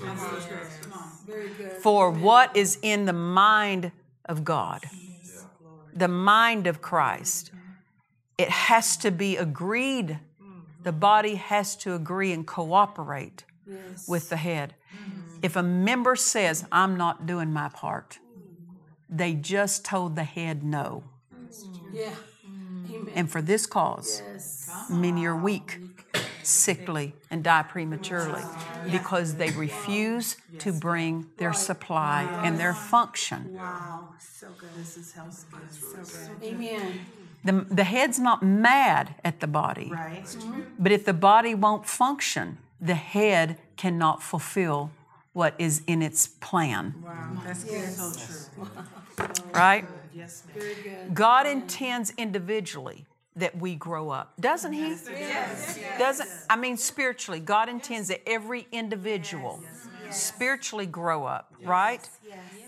Very 1.26 1.50
good. 1.50 1.72
For 1.82 2.12
what 2.12 2.56
is 2.56 2.78
in 2.84 3.06
the 3.06 3.14
mind 3.14 3.92
of 4.26 4.44
God, 4.44 4.86
the 5.94 6.08
mind 6.08 6.68
of 6.68 6.82
Christ, 6.82 7.52
it 8.38 8.50
has 8.50 8.98
to 8.98 9.10
be 9.10 9.38
agreed. 9.38 10.20
The 10.84 10.92
body 10.92 11.36
has 11.36 11.76
to 11.78 11.96
agree 11.96 12.32
and 12.32 12.46
cooperate 12.46 13.46
with 14.08 14.30
the 14.30 14.38
head. 14.38 14.76
If 15.42 15.56
a 15.56 15.64
member 15.64 16.16
says, 16.16 16.66
I'm 16.72 16.96
not 16.96 17.26
doing 17.26 17.52
my 17.52 17.70
part, 17.70 18.20
they 19.10 19.34
just 19.34 19.84
told 19.84 20.16
the 20.16 20.24
head 20.24 20.64
no. 20.64 21.04
Yeah. 21.92 22.14
Amen. 23.02 23.14
And 23.16 23.32
for 23.32 23.42
this 23.42 23.66
cause, 23.66 24.22
many 24.90 25.26
are 25.26 25.36
weak, 25.36 25.80
sickly, 26.44 27.14
and 27.30 27.44
die 27.44 27.64
prematurely 27.64 28.42
because 28.92 29.36
they 29.36 29.52
refuse 29.52 30.38
to 30.60 30.72
bring 30.72 31.28
their 31.38 31.54
supply 31.54 32.24
and 32.44 32.60
their 32.60 32.74
function. 32.74 33.56
Wow. 33.56 34.10
So 34.20 34.48
good. 34.58 34.70
This 34.76 34.98
is 34.98 35.12
helpful. 35.14 35.60
So 35.72 35.98
good. 36.40 36.54
Amen. 36.54 37.00
The, 37.44 37.66
the 37.74 37.84
head's 37.84 38.20
not 38.20 38.44
mad 38.44 39.16
at 39.24 39.40
the 39.40 39.48
body, 39.48 39.90
Right. 39.92 40.24
Mm-hmm. 40.24 40.62
but 40.78 40.92
if 40.92 41.06
the 41.06 41.14
body 41.14 41.56
won't 41.56 41.88
function, 41.88 42.60
the 42.80 42.94
head 42.96 43.58
cannot 43.78 44.22
fulfill 44.22 44.92
what 45.34 45.56
is 45.58 45.82
in 45.88 46.02
its 46.04 46.28
plan, 46.28 46.94
Wow. 47.04 47.42
That's 47.46 47.64
good. 47.64 47.90
So 47.90 48.12
true. 48.14 48.68
right? 49.54 49.86
Yes, 50.14 50.44
ma'am. 50.48 50.60
Very 50.60 50.76
good. 50.84 51.14
God 51.14 51.48
intends 51.48 52.14
individually 52.18 53.06
that 53.36 53.58
we 53.58 53.76
grow 53.76 54.10
up, 54.10 54.34
doesn't 54.40 54.74
He? 54.74 54.90
Yes. 54.90 55.80
Doesn't 55.98 56.30
I 56.50 56.56
mean 56.56 56.78
spiritually? 56.78 57.40
God 57.40 57.70
intends 57.70 58.10
that 58.10 58.22
every 58.28 58.68
individual 58.72 59.64
spiritually 60.10 60.86
grow 60.86 61.26
up, 61.26 61.54
right? 61.64 62.08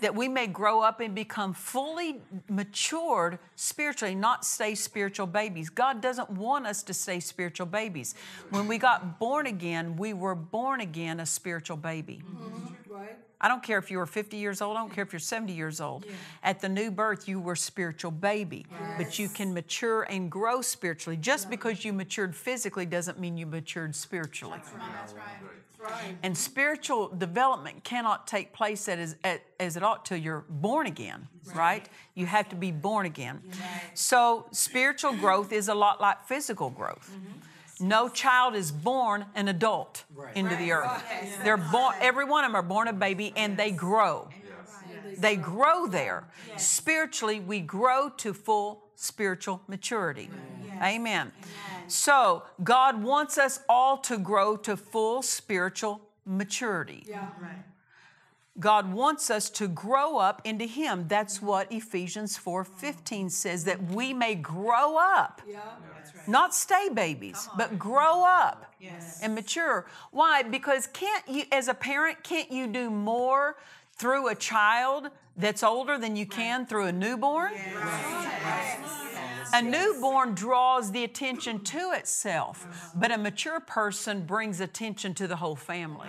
That 0.00 0.14
we 0.14 0.28
may 0.28 0.46
grow 0.46 0.80
up 0.80 1.00
and 1.00 1.14
become 1.14 1.52
fully 1.52 2.20
matured 2.48 3.38
spiritually, 3.56 4.14
not 4.14 4.44
stay 4.44 4.74
spiritual 4.74 5.26
babies. 5.26 5.70
God 5.70 6.00
doesn't 6.00 6.30
want 6.30 6.66
us 6.66 6.82
to 6.84 6.94
stay 6.94 7.20
spiritual 7.20 7.66
babies. 7.66 8.14
When 8.50 8.66
we 8.66 8.78
got 8.78 9.18
born 9.18 9.46
again, 9.46 9.96
we 9.96 10.12
were 10.12 10.34
born 10.34 10.80
again 10.80 11.20
a 11.20 11.26
spiritual 11.26 11.76
baby. 11.76 12.22
Mm-hmm. 12.26 12.92
Right. 12.92 13.16
I 13.44 13.48
don't 13.48 13.62
care 13.62 13.76
if 13.76 13.90
you 13.90 13.98
were 13.98 14.06
50 14.06 14.38
years 14.38 14.62
old, 14.62 14.74
I 14.74 14.80
don't 14.80 14.90
care 14.90 15.04
if 15.04 15.12
you're 15.12 15.20
70 15.20 15.52
years 15.52 15.78
old. 15.78 16.06
At 16.42 16.60
the 16.60 16.68
new 16.70 16.90
birth, 16.90 17.28
you 17.28 17.38
were 17.38 17.52
a 17.52 17.56
spiritual 17.56 18.10
baby, 18.10 18.64
but 18.96 19.18
you 19.18 19.28
can 19.28 19.52
mature 19.52 20.04
and 20.04 20.30
grow 20.30 20.62
spiritually. 20.62 21.18
Just 21.18 21.50
because 21.50 21.84
you 21.84 21.92
matured 21.92 22.34
physically 22.34 22.86
doesn't 22.86 23.20
mean 23.20 23.36
you 23.36 23.44
matured 23.44 23.94
spiritually. 23.94 24.56
That's 24.56 24.72
Right. 25.78 26.16
And 26.22 26.34
spiritual 26.34 27.08
development 27.08 27.84
cannot 27.84 28.26
take 28.26 28.54
place 28.54 28.88
as, 28.88 29.16
as 29.60 29.76
it 29.76 29.82
ought 29.82 30.06
till 30.06 30.16
you're 30.16 30.46
born 30.48 30.86
again, 30.86 31.28
right? 31.54 31.86
You 32.14 32.24
have 32.24 32.48
to 32.48 32.56
be 32.56 32.72
born 32.72 33.04
again. 33.04 33.42
So 33.92 34.46
spiritual 34.52 35.12
growth 35.12 35.52
is 35.52 35.68
a 35.68 35.74
lot 35.74 36.00
like 36.00 36.24
physical 36.24 36.70
growth. 36.70 37.10
Mm-hmm. 37.12 37.40
No 37.80 38.08
child 38.08 38.54
is 38.54 38.70
born 38.70 39.26
an 39.34 39.48
adult 39.48 40.04
into 40.34 40.56
the 40.56 40.72
earth. 40.72 41.02
They're 41.42 41.56
born. 41.56 41.94
Every 42.00 42.24
one 42.24 42.44
of 42.44 42.50
them 42.50 42.56
are 42.56 42.62
born 42.62 42.88
a 42.88 42.92
baby, 42.92 43.32
and 43.36 43.56
they 43.56 43.70
grow. 43.70 44.28
They 45.18 45.36
grow 45.36 45.86
there. 45.86 46.24
Spiritually, 46.56 47.40
we 47.40 47.60
grow 47.60 48.08
to 48.18 48.32
full 48.34 48.84
spiritual 48.94 49.62
maturity. 49.66 50.30
Amen. 50.82 51.32
So, 51.86 52.44
God 52.62 53.02
wants 53.02 53.38
us 53.38 53.60
all 53.68 53.98
to 53.98 54.18
grow 54.18 54.56
to 54.58 54.76
full 54.76 55.22
spiritual 55.22 56.00
maturity. 56.24 57.04
Yeah. 57.06 57.28
God 58.60 58.92
wants 58.92 59.30
us 59.30 59.50
to 59.50 59.66
grow 59.66 60.18
up 60.18 60.40
into 60.44 60.64
Him. 60.64 61.06
That's 61.08 61.42
what 61.42 61.72
Ephesians 61.72 62.38
4:15 62.38 63.30
says, 63.30 63.64
that 63.64 63.82
we 63.82 64.14
may 64.14 64.36
grow 64.36 64.96
up. 64.96 65.42
Yeah. 65.48 65.60
Not 66.26 66.54
stay 66.54 66.88
babies, 66.88 67.48
but 67.56 67.78
grow 67.78 68.24
up 68.24 68.72
and 69.22 69.34
mature. 69.34 69.86
Why? 70.10 70.42
Because 70.42 70.86
can't 70.86 71.26
you, 71.28 71.44
as 71.50 71.68
a 71.68 71.74
parent, 71.74 72.22
can't 72.22 72.50
you 72.50 72.66
do 72.66 72.90
more 72.90 73.56
through 73.96 74.28
a 74.28 74.34
child 74.34 75.10
that's 75.36 75.62
older 75.62 75.98
than 75.98 76.14
you 76.16 76.26
can 76.26 76.66
through 76.66 76.86
a 76.86 76.92
newborn? 76.92 77.52
A 79.52 79.62
newborn 79.62 80.34
draws 80.34 80.92
the 80.92 81.04
attention 81.04 81.60
to 81.64 81.92
itself, 81.92 82.92
but 82.94 83.10
a 83.10 83.18
mature 83.18 83.60
person 83.60 84.24
brings 84.24 84.60
attention 84.60 85.14
to 85.14 85.26
the 85.26 85.36
whole 85.36 85.56
family 85.56 86.08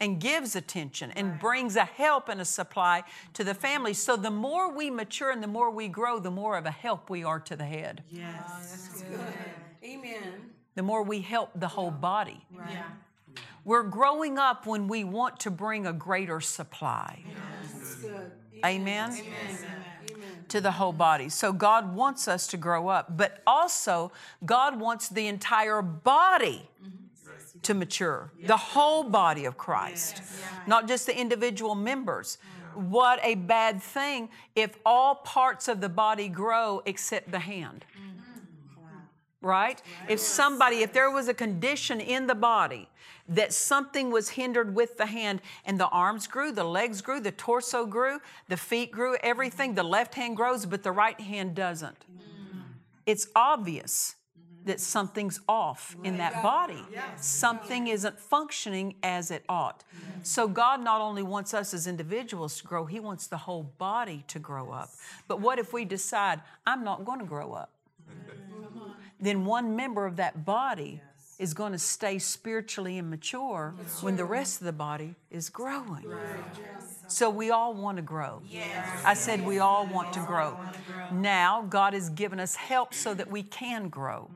and 0.00 0.20
gives 0.20 0.54
attention 0.56 1.10
and 1.12 1.38
brings 1.38 1.76
a 1.76 1.84
help 1.84 2.28
and 2.28 2.40
a 2.40 2.44
supply 2.44 3.02
to 3.34 3.44
the 3.44 3.54
family. 3.54 3.94
So 3.94 4.16
the 4.16 4.30
more 4.30 4.72
we 4.72 4.90
mature 4.90 5.30
and 5.30 5.42
the 5.42 5.48
more 5.48 5.70
we 5.70 5.88
grow, 5.88 6.18
the 6.18 6.30
more 6.30 6.56
of 6.56 6.66
a 6.66 6.70
help 6.70 7.10
we 7.10 7.24
are 7.24 7.40
to 7.40 7.56
the 7.56 7.64
head. 7.64 8.02
Yes, 8.10 8.88
that's 8.90 9.02
good. 9.02 9.20
Amen. 9.84 10.50
The 10.74 10.82
more 10.82 11.02
we 11.02 11.20
help 11.20 11.50
the 11.54 11.68
whole 11.68 11.90
body. 11.90 12.44
Yeah. 12.54 12.84
We're 13.64 13.82
growing 13.82 14.38
up 14.38 14.66
when 14.66 14.88
we 14.88 15.04
want 15.04 15.40
to 15.40 15.50
bring 15.50 15.86
a 15.86 15.92
greater 15.92 16.40
supply. 16.40 17.22
That's 17.74 17.94
good. 17.96 18.30
Amen. 18.64 19.10
Amen. 19.12 19.58
To 20.48 20.60
the 20.60 20.70
whole 20.70 20.92
body. 20.92 21.28
So 21.28 21.52
God 21.52 21.94
wants 21.94 22.26
us 22.26 22.46
to 22.48 22.56
grow 22.56 22.88
up, 22.88 23.16
but 23.16 23.42
also 23.46 24.10
God 24.46 24.80
wants 24.80 25.10
the 25.10 25.26
entire 25.26 25.82
body 25.82 26.68
mm-hmm. 26.82 27.04
To 27.62 27.74
mature, 27.74 28.32
the 28.44 28.56
whole 28.56 29.04
body 29.04 29.44
of 29.44 29.56
Christ, 29.56 30.22
not 30.66 30.88
just 30.88 31.06
the 31.06 31.18
individual 31.18 31.74
members. 31.74 32.38
What 32.74 33.18
a 33.24 33.34
bad 33.34 33.82
thing 33.82 34.28
if 34.54 34.76
all 34.86 35.16
parts 35.16 35.66
of 35.68 35.80
the 35.80 35.88
body 35.88 36.28
grow 36.28 36.82
except 36.86 37.30
the 37.30 37.40
hand. 37.40 37.84
Mm-hmm. 37.96 39.46
Right? 39.46 39.82
If 40.08 40.20
somebody, 40.20 40.82
if 40.82 40.92
there 40.92 41.10
was 41.10 41.28
a 41.28 41.34
condition 41.34 42.00
in 42.00 42.26
the 42.26 42.34
body 42.34 42.88
that 43.28 43.52
something 43.52 44.10
was 44.10 44.30
hindered 44.30 44.74
with 44.74 44.96
the 44.96 45.06
hand 45.06 45.42
and 45.64 45.78
the 45.78 45.88
arms 45.88 46.26
grew, 46.26 46.50
the 46.52 46.64
legs 46.64 47.00
grew, 47.02 47.20
the 47.20 47.32
torso 47.32 47.84
grew, 47.84 48.20
the 48.48 48.56
feet 48.56 48.90
grew, 48.90 49.16
everything, 49.22 49.74
the 49.74 49.82
left 49.82 50.14
hand 50.14 50.36
grows, 50.36 50.64
but 50.64 50.82
the 50.82 50.92
right 50.92 51.20
hand 51.20 51.54
doesn't. 51.54 52.04
Mm-hmm. 52.10 52.60
It's 53.06 53.28
obvious 53.36 54.16
that 54.64 54.80
something's 54.80 55.40
off 55.48 55.96
in 56.04 56.18
that 56.18 56.42
body. 56.42 56.82
Something 57.16 57.86
isn't 57.88 58.18
functioning 58.18 58.96
as 59.02 59.30
it 59.30 59.44
ought. 59.48 59.84
So, 60.22 60.46
God 60.48 60.82
not 60.82 61.00
only 61.00 61.22
wants 61.22 61.54
us 61.54 61.72
as 61.72 61.86
individuals 61.86 62.58
to 62.58 62.64
grow, 62.66 62.84
He 62.84 63.00
wants 63.00 63.26
the 63.28 63.36
whole 63.38 63.62
body 63.78 64.24
to 64.28 64.38
grow 64.38 64.70
up. 64.70 64.90
But 65.26 65.40
what 65.40 65.58
if 65.58 65.72
we 65.72 65.84
decide, 65.84 66.42
I'm 66.66 66.84
not 66.84 67.04
going 67.04 67.20
to 67.20 67.24
grow 67.24 67.52
up? 67.52 67.70
Then 69.20 69.44
one 69.44 69.74
member 69.74 70.06
of 70.06 70.16
that 70.16 70.44
body 70.44 71.02
is 71.38 71.54
going 71.54 71.72
to 71.72 71.78
stay 71.78 72.18
spiritually 72.18 72.98
immature 72.98 73.74
when 74.00 74.16
the 74.16 74.24
rest 74.24 74.60
of 74.60 74.64
the 74.64 74.72
body 74.72 75.14
is 75.30 75.48
growing. 75.48 76.04
So 77.06 77.30
we 77.30 77.50
all 77.50 77.74
want 77.74 77.96
to 77.96 78.02
grow. 78.02 78.42
I 79.04 79.14
said 79.14 79.46
we 79.46 79.60
all 79.60 79.86
want 79.86 80.12
to 80.14 80.20
grow. 80.20 80.58
Now 81.12 81.62
God 81.62 81.94
has 81.94 82.10
given 82.10 82.40
us 82.40 82.56
help 82.56 82.92
so 82.92 83.14
that 83.14 83.30
we 83.30 83.42
can 83.42 83.88
grow. 83.88 84.30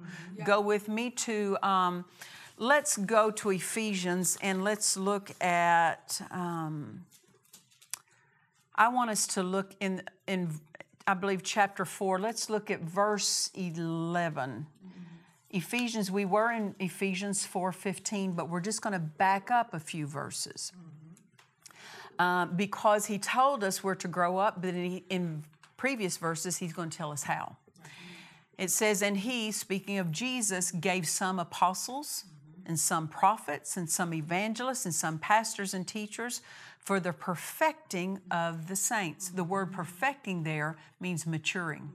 Go 0.45 0.61
with 0.61 0.89
me 0.89 1.11
to, 1.11 1.59
um, 1.63 2.05
let's 2.57 2.97
go 2.97 3.31
to 3.33 3.51
Ephesians 3.51 4.39
and 4.41 4.63
let's 4.63 4.97
look 4.97 5.33
at, 5.43 6.23
um, 6.31 7.05
I 8.75 8.89
want 8.89 9.11
us 9.11 9.27
to 9.29 9.43
look 9.43 9.75
in, 9.81 10.03
in, 10.27 10.51
I 11.07 11.15
believe, 11.15 11.43
chapter 11.43 11.85
4. 11.85 12.19
Let's 12.21 12.49
look 12.49 12.71
at 12.71 12.81
verse 12.81 13.51
11. 13.55 14.67
Ephesians, 15.53 16.11
we 16.11 16.25
were 16.25 16.51
in 16.51 16.75
Ephesians 16.79 17.47
4:15, 17.47 18.35
but 18.35 18.49
we're 18.49 18.61
just 18.61 18.81
going 18.81 18.95
to 18.95 18.99
back 18.99 19.51
up 19.51 19.75
a 19.75 19.81
few 19.81 20.07
verses. 20.07 20.73
Mm-hmm. 20.75 20.89
Uh, 22.19 22.47
because 22.47 23.07
he 23.07 23.19
told 23.19 23.65
us 23.65 23.83
we're 23.83 23.95
to 23.95 24.09
grow 24.09 24.39
up, 24.39 24.63
but 24.63 24.75
in, 24.75 25.03
in 25.09 25.45
previous 25.77 26.17
verses, 26.17 26.59
he's 26.59 26.73
going 26.73 26.91
to 26.91 26.97
tell 26.97 27.13
us 27.13 27.25
how. 27.25 27.57
It 28.59 28.71
says, 28.71 29.03
And 29.03 29.17
he, 29.17 29.51
speaking 29.51 29.99
of 29.99 30.13
Jesus, 30.13 30.71
gave 30.71 31.09
some 31.09 31.39
apostles, 31.39 32.25
mm-hmm. 32.27 32.69
and 32.69 32.79
some 32.79 33.09
prophets, 33.09 33.77
and 33.77 33.91
some 33.91 34.15
evangelists, 34.15 34.87
and 34.87 34.95
some 34.95 35.19
pastors 35.19 35.75
and 35.75 35.87
teachers 35.87 36.41
for 36.79 36.99
the 36.99 37.13
perfecting 37.13 38.21
of 38.31 38.69
the 38.69 38.77
saints. 38.77 39.29
The 39.29 39.45
word 39.45 39.69
mm-hmm. 39.69 39.77
perfecting 39.77 40.43
there 40.45 40.77
means 40.99 41.27
maturing. 41.27 41.91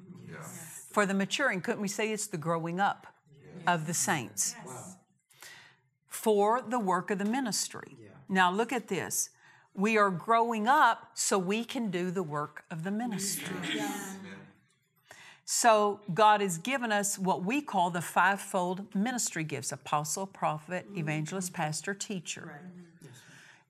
For 0.91 1.06
the 1.06 1.13
maturing, 1.13 1.62
couldn't 1.62 1.82
we 1.82 1.88
say 1.88 2.12
it's 2.12 2.28
the 2.28 2.38
growing 2.38 2.80
up 2.80 3.08
of 3.68 3.86
the 3.86 3.94
saints? 3.94 4.56
For 6.08 6.64
the 6.68 6.80
work 6.80 7.12
of 7.12 7.20
the 7.20 7.26
ministry. 7.26 7.98
Now 8.28 8.52
look 8.52 8.74
at 8.74 8.88
this. 8.88 9.30
We 9.76 9.98
are 9.98 10.10
growing 10.10 10.68
up 10.68 11.12
so 11.14 11.38
we 11.38 11.64
can 11.64 11.92
do 11.92 12.10
the 12.10 12.24
work 12.24 12.64
of 12.72 12.84
the 12.84 12.90
ministry. 12.92 13.56
So 15.50 16.02
God 16.14 16.42
has 16.42 16.58
given 16.58 16.92
us 16.92 17.18
what 17.18 17.42
we 17.42 17.62
call 17.62 17.90
the 17.90 18.02
fivefold 18.02 18.94
ministry 18.94 19.46
gifts 19.46 19.72
apostle, 19.72 20.28
prophet, 20.28 20.86
mm-hmm. 20.90 21.00
evangelist, 21.00 21.54
pastor, 21.54 21.94
teacher. 21.94 22.60
Mm-hmm. 22.66 23.08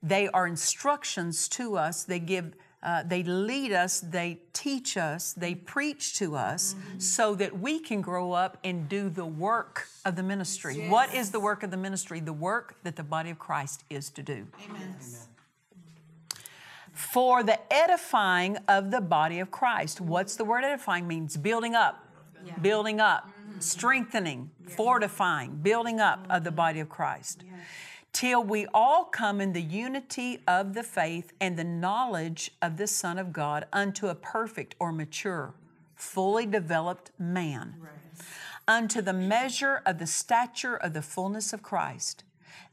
They 0.02 0.28
are 0.28 0.48
instructions 0.48 1.46
to 1.50 1.76
us. 1.76 2.02
They 2.02 2.18
give 2.18 2.54
uh, 2.80 3.02
they 3.02 3.24
lead 3.24 3.72
us, 3.72 4.00
they 4.00 4.38
teach 4.52 4.96
us, 4.96 5.32
they 5.32 5.54
preach 5.54 6.14
to 6.18 6.36
us 6.36 6.76
so 6.98 7.34
that 7.34 7.58
we 7.58 7.80
can 7.80 8.00
grow 8.00 8.32
up 8.32 8.56
and 8.62 8.88
do 8.88 9.08
the 9.08 9.26
work 9.26 9.88
of 10.04 10.14
the 10.14 10.22
ministry. 10.22 10.88
What 10.88 11.12
is 11.12 11.32
the 11.32 11.40
work 11.40 11.64
of 11.64 11.72
the 11.72 11.76
ministry? 11.76 12.20
The 12.20 12.32
work 12.32 12.76
that 12.84 12.94
the 12.94 13.02
body 13.02 13.30
of 13.30 13.38
Christ 13.38 13.82
is 13.90 14.10
to 14.10 14.22
do. 14.22 14.46
Amen. 14.68 14.96
For 16.92 17.42
the 17.42 17.58
edifying 17.72 18.58
of 18.68 18.90
the 18.90 19.00
body 19.00 19.40
of 19.40 19.50
Christ. 19.50 20.00
What's 20.00 20.36
the 20.36 20.44
word 20.44 20.64
edifying 20.64 21.08
means? 21.08 21.36
Building 21.36 21.74
up, 21.74 22.04
building 22.62 23.00
up, 23.00 23.28
strengthening, 23.58 24.50
fortifying, 24.68 25.56
building 25.56 25.98
up 26.00 26.26
of 26.30 26.44
the 26.44 26.52
body 26.52 26.78
of 26.78 26.88
Christ. 26.88 27.42
Till 28.12 28.42
we 28.42 28.66
all 28.74 29.04
come 29.04 29.40
in 29.40 29.52
the 29.52 29.62
unity 29.62 30.40
of 30.46 30.74
the 30.74 30.82
faith 30.82 31.32
and 31.40 31.56
the 31.56 31.64
knowledge 31.64 32.50
of 32.60 32.76
the 32.76 32.86
Son 32.86 33.18
of 33.18 33.32
God 33.32 33.66
unto 33.72 34.08
a 34.08 34.14
perfect 34.14 34.74
or 34.80 34.90
mature, 34.90 35.54
fully 35.94 36.46
developed 36.46 37.10
man, 37.18 37.76
unto 38.66 39.00
the 39.00 39.12
measure 39.12 39.82
of 39.86 39.98
the 39.98 40.06
stature 40.06 40.76
of 40.76 40.94
the 40.94 41.02
fullness 41.02 41.52
of 41.52 41.62
Christ, 41.62 42.24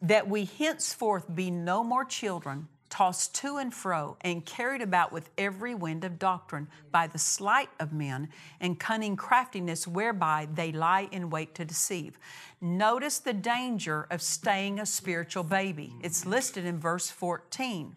that 0.02 0.28
we 0.28 0.45
henceforth 0.45 1.34
be 1.34 1.52
no 1.52 1.84
more 1.84 2.06
children, 2.06 2.67
tossed 2.89 3.36
to 3.36 3.58
and 3.58 3.74
fro, 3.74 4.17
and 4.21 4.45
carried 4.45 4.82
about 4.82 5.12
with 5.12 5.30
every 5.38 5.76
wind 5.76 6.04
of 6.04 6.19
doctrine 6.19 6.67
by 6.91 7.08
the 7.08 7.17
sleight 7.17 7.69
of 7.80 7.91
men 7.91 8.30
and 8.60 8.80
cunning 8.80 9.15
craftiness 9.15 9.88
whereby 9.88 10.48
they 10.54 10.71
lie 10.71 11.08
in 11.12 11.30
wait 11.30 11.56
to 11.56 11.65
deceive. 11.65 12.17
Notice 12.62 13.19
the 13.19 13.34
danger 13.34 14.08
of 14.10 14.21
staying 14.21 14.80
a 14.80 14.86
spiritual 14.86 15.43
baby. 15.43 15.93
It's 16.02 16.26
listed 16.26 16.65
in 16.65 16.80
verse 16.80 17.10
14. 17.10 17.95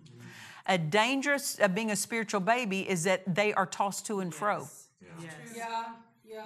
A 0.67 0.77
danger 0.77 1.35
of 1.35 1.43
uh, 1.63 1.69
being 1.69 1.91
a 1.91 1.97
spiritual 1.97 2.41
baby 2.41 2.89
is 2.89 3.05
that 3.05 3.35
they 3.35 3.55
are 3.55 3.65
tossed 3.65 4.05
to 4.07 4.21
and 4.21 4.35
fro. 4.35 4.69
Yeah. 5.01 5.31
Yeah. 5.57 6.45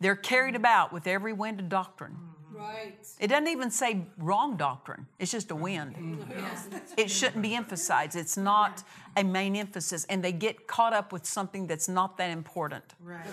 They're 0.00 0.16
carried 0.16 0.56
about 0.56 0.92
with 0.92 1.06
every 1.06 1.34
wind 1.34 1.60
of 1.60 1.68
doctrine. 1.68 2.12
Mm. 2.12 2.39
Right. 2.60 2.94
It 3.18 3.28
doesn't 3.28 3.48
even 3.48 3.70
say 3.70 4.02
wrong 4.18 4.56
doctrine, 4.56 5.06
it's 5.18 5.30
just 5.32 5.50
a 5.50 5.56
wind. 5.56 5.94
It 6.96 7.10
shouldn't 7.10 7.42
be 7.42 7.54
emphasized, 7.54 8.16
it's 8.16 8.36
not 8.36 8.84
a 9.16 9.24
main 9.24 9.56
emphasis. 9.56 10.04
And 10.08 10.22
they 10.22 10.32
get 10.32 10.66
caught 10.66 10.92
up 10.92 11.12
with 11.12 11.24
something 11.26 11.66
that's 11.66 11.88
not 11.88 12.16
that 12.18 12.30
important. 12.30 12.84
Right. 13.02 13.26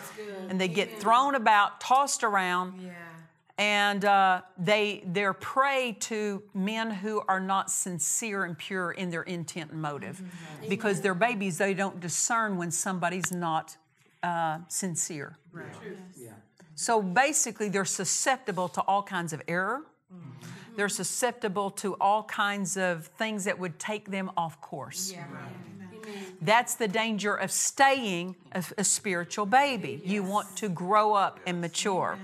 And 0.50 0.60
they 0.60 0.68
get 0.68 1.00
thrown 1.00 1.36
about, 1.36 1.80
tossed 1.82 2.24
around, 2.24 2.82
Yeah. 2.82 2.92
and 3.58 4.06
uh, 4.06 4.42
they, 4.58 5.04
they're 5.06 5.34
prey 5.34 5.96
to 6.02 6.42
men 6.54 6.90
who 6.92 7.22
are 7.28 7.40
not 7.40 7.70
sincere 7.70 8.44
and 8.46 8.58
pure 8.58 8.92
in 8.92 9.10
their 9.10 9.24
intent 9.24 9.72
and 9.72 9.82
motive. 9.82 10.22
Because 10.70 11.02
they're 11.02 11.14
babies, 11.16 11.58
they 11.58 11.74
don't 11.74 12.00
discern 12.00 12.58
when 12.58 12.72
somebody's 12.72 13.32
not 13.32 13.78
uh, 14.24 14.60
sincere. 14.68 15.38
Right. 15.52 15.66
So 16.78 17.02
basically, 17.02 17.70
they're 17.70 17.86
susceptible 17.86 18.68
to 18.70 18.82
all 18.82 19.02
kinds 19.02 19.34
of 19.34 19.42
error. 19.48 19.82
They're 20.76 20.90
susceptible 20.90 21.72
to 21.72 21.96
all 22.00 22.24
kinds 22.24 22.78
of 22.78 23.08
things 23.18 23.46
that 23.46 23.58
would 23.58 23.80
take 23.80 24.12
them 24.12 24.30
off 24.38 24.62
course. 24.62 25.12
Yeah. 25.12 25.26
That's 26.40 26.76
the 26.76 26.88
danger 26.88 27.34
of 27.34 27.50
staying 27.52 28.36
a, 28.52 28.64
a 28.78 28.84
spiritual 28.84 29.48
baby. 29.48 30.02
You 30.06 30.22
want 30.22 30.56
to 30.58 30.70
grow 30.70 31.14
up 31.14 31.40
and 31.48 31.60
mature. 31.60 32.20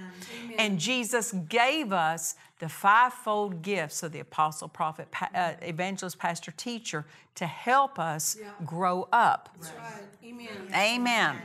And 0.60 0.80
Jesus 0.80 1.32
gave 1.50 1.92
us 1.92 2.36
the 2.60 2.70
fivefold 2.70 3.63
gifts 3.63 4.04
of 4.04 4.12
the 4.12 4.20
apostle, 4.20 4.68
prophet, 4.68 5.10
pa- 5.10 5.32
uh, 5.34 5.54
evangelist, 5.63 6.20
pastor, 6.20 6.52
teacher 6.52 7.06
to 7.36 7.48
help 7.48 7.98
us 7.98 8.38
grow 8.63 9.08
up. 9.12 9.50
Right. 9.60 10.04
Amen. 10.24 10.48
Amen. 10.76 11.38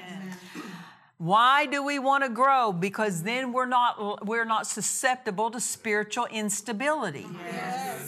Why 1.18 1.66
do 1.66 1.82
we 1.84 1.98
want 1.98 2.22
to 2.22 2.30
grow? 2.30 2.72
Because 2.72 3.24
then 3.24 3.52
we're 3.52 3.66
not 3.66 4.24
we're 4.24 4.44
not 4.44 4.68
susceptible 4.68 5.50
to 5.50 5.60
spiritual 5.60 6.26
instability. 6.26 7.26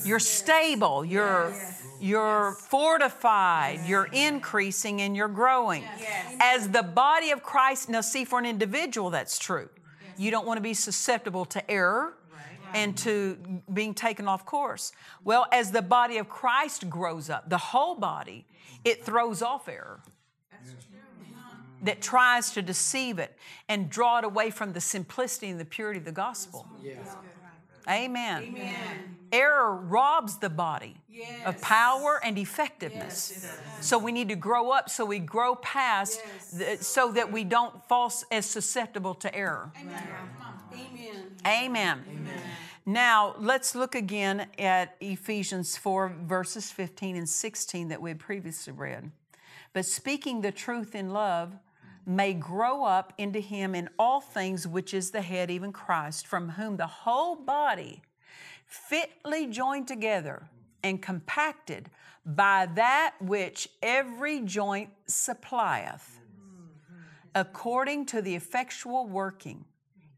You're 0.05 0.21
stable. 0.21 1.05
You're 1.05 1.53
you're 2.01 2.53
fortified. 2.53 3.81
You're 3.85 4.09
increasing 4.13 5.01
and 5.01 5.17
you're 5.17 5.29
growing. 5.29 5.85
As 6.41 6.69
the 6.69 6.85
body 6.85 7.33
of 7.33 7.43
Christ. 7.43 7.89
Now, 7.89 8.01
see, 8.01 8.25
for 8.25 8.39
an 8.39 8.47
individual, 8.47 9.11
that's 9.11 9.39
true. 9.39 9.69
You 10.17 10.31
don't 10.31 10.47
want 10.47 10.59
to 10.59 10.63
be 10.63 10.75
susceptible 10.75 11.45
to 11.47 11.69
error 11.71 12.15
and 12.75 12.97
to 12.99 13.37
being 13.73 13.93
taken 13.93 14.29
off 14.29 14.47
course. 14.47 14.93
Well, 15.25 15.47
as 15.51 15.73
the 15.73 15.83
body 15.83 16.19
of 16.19 16.29
Christ 16.29 16.89
grows 16.89 17.29
up, 17.29 17.51
the 17.51 17.59
whole 17.59 17.97
body, 17.97 18.47
it 18.85 19.05
throws 19.05 19.43
off 19.43 19.69
error 19.69 20.01
that 21.83 22.01
tries 22.01 22.51
to 22.53 22.63
deceive 22.63 23.19
it 23.19 23.37
and 23.69 23.91
draw 23.91 24.19
it 24.19 24.25
away 24.25 24.51
from 24.51 24.73
the 24.73 24.81
simplicity 24.81 25.49
and 25.49 25.59
the 25.59 25.65
purity 25.65 25.99
of 25.99 26.05
the 26.05 26.13
gospel. 26.13 26.67
Amen. 27.89 28.55
Error 29.33 29.75
robs 29.75 30.39
the 30.39 30.51
body 30.51 30.97
of 31.47 31.61
power 31.61 32.21
and 32.23 32.37
effectiveness. 32.37 33.49
So 33.81 33.99
we 33.99 34.13
need 34.13 34.29
to 34.29 34.37
grow 34.37 34.71
up 34.71 34.91
so 34.91 35.05
we 35.05 35.19
grow 35.19 35.55
past 35.57 36.21
the, 36.57 36.77
so 36.81 37.13
that 37.13 37.31
we 37.31 37.45
don't 37.45 37.83
fall 37.89 38.13
as 38.31 38.47
susceptible 38.47 39.15
to 39.15 39.35
error. 39.35 39.73
Amen. 41.47 42.05
Amen. 42.09 42.43
Now, 42.87 43.35
let's 43.39 43.75
look 43.75 43.95
again 43.95 44.47
at 44.59 44.97
Ephesians 45.01 45.77
4, 45.77 46.13
verses 46.25 46.71
15 46.71 47.17
and 47.17 47.29
16 47.29 47.89
that 47.89 48.03
we 48.03 48.11
had 48.11 48.19
previously 48.19 48.73
read. 48.73 49.11
But 49.73 49.87
speaking 49.87 50.41
the 50.41 50.51
truth 50.51 50.95
in 50.95 51.13
love 51.13 51.55
may 52.07 52.33
grow 52.33 52.85
up 52.85 53.13
into 53.19 53.41
him 53.41 53.75
in 53.75 53.89
all 53.99 54.21
things, 54.21 54.67
which 54.67 54.95
is 54.95 55.11
the 55.11 55.23
head, 55.23 55.51
even 55.51 55.73
Christ, 55.73 56.27
from 56.27 56.51
whom 56.51 56.77
the 56.77 56.87
whole 56.87 57.37
body, 57.37 58.03
fitly 58.67 59.47
joined 59.47 59.89
together 59.89 60.43
and 60.83 61.01
compacted 61.03 61.91
by 62.25 62.67
that 62.75 63.15
which 63.21 63.69
every 63.83 64.41
joint 64.41 64.91
supplieth, 65.07 66.21
according 67.35 68.07
to 68.07 68.23
the 68.23 68.35
effectual 68.35 69.07
working 69.07 69.65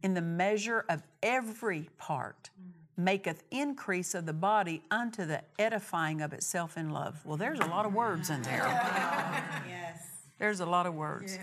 in 0.03 0.14
the 0.14 0.23
measure 0.23 0.85
of 0.88 1.03
every 1.23 1.88
part, 1.99 2.51
maketh 2.97 3.45
increase 3.51 4.14
of 4.14 4.27
the 4.27 4.33
body 4.33 4.83
unto 4.90 5.25
the 5.25 5.42
edifying 5.59 6.21
of 6.21 6.33
itself 6.33 6.77
in 6.77 6.90
love. 6.90 7.21
Well, 7.25 7.37
there's 7.37 7.61
a 7.61 7.66
lot 7.66 7.87
of 7.87 7.95
words 7.95 8.31
in 8.31 8.42
there. 8.42 8.62
Yes. 9.68 10.09
There's 10.38 10.61
a 10.61 10.66
lot 10.66 10.87
of 10.87 10.95
words. 10.95 11.38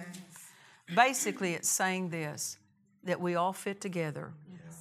Basically, 0.95 1.54
it's 1.54 1.69
saying 1.69 2.10
this 2.10 2.58
that 3.04 3.19
we 3.19 3.36
all 3.36 3.54
fit 3.54 3.80
together 3.80 4.34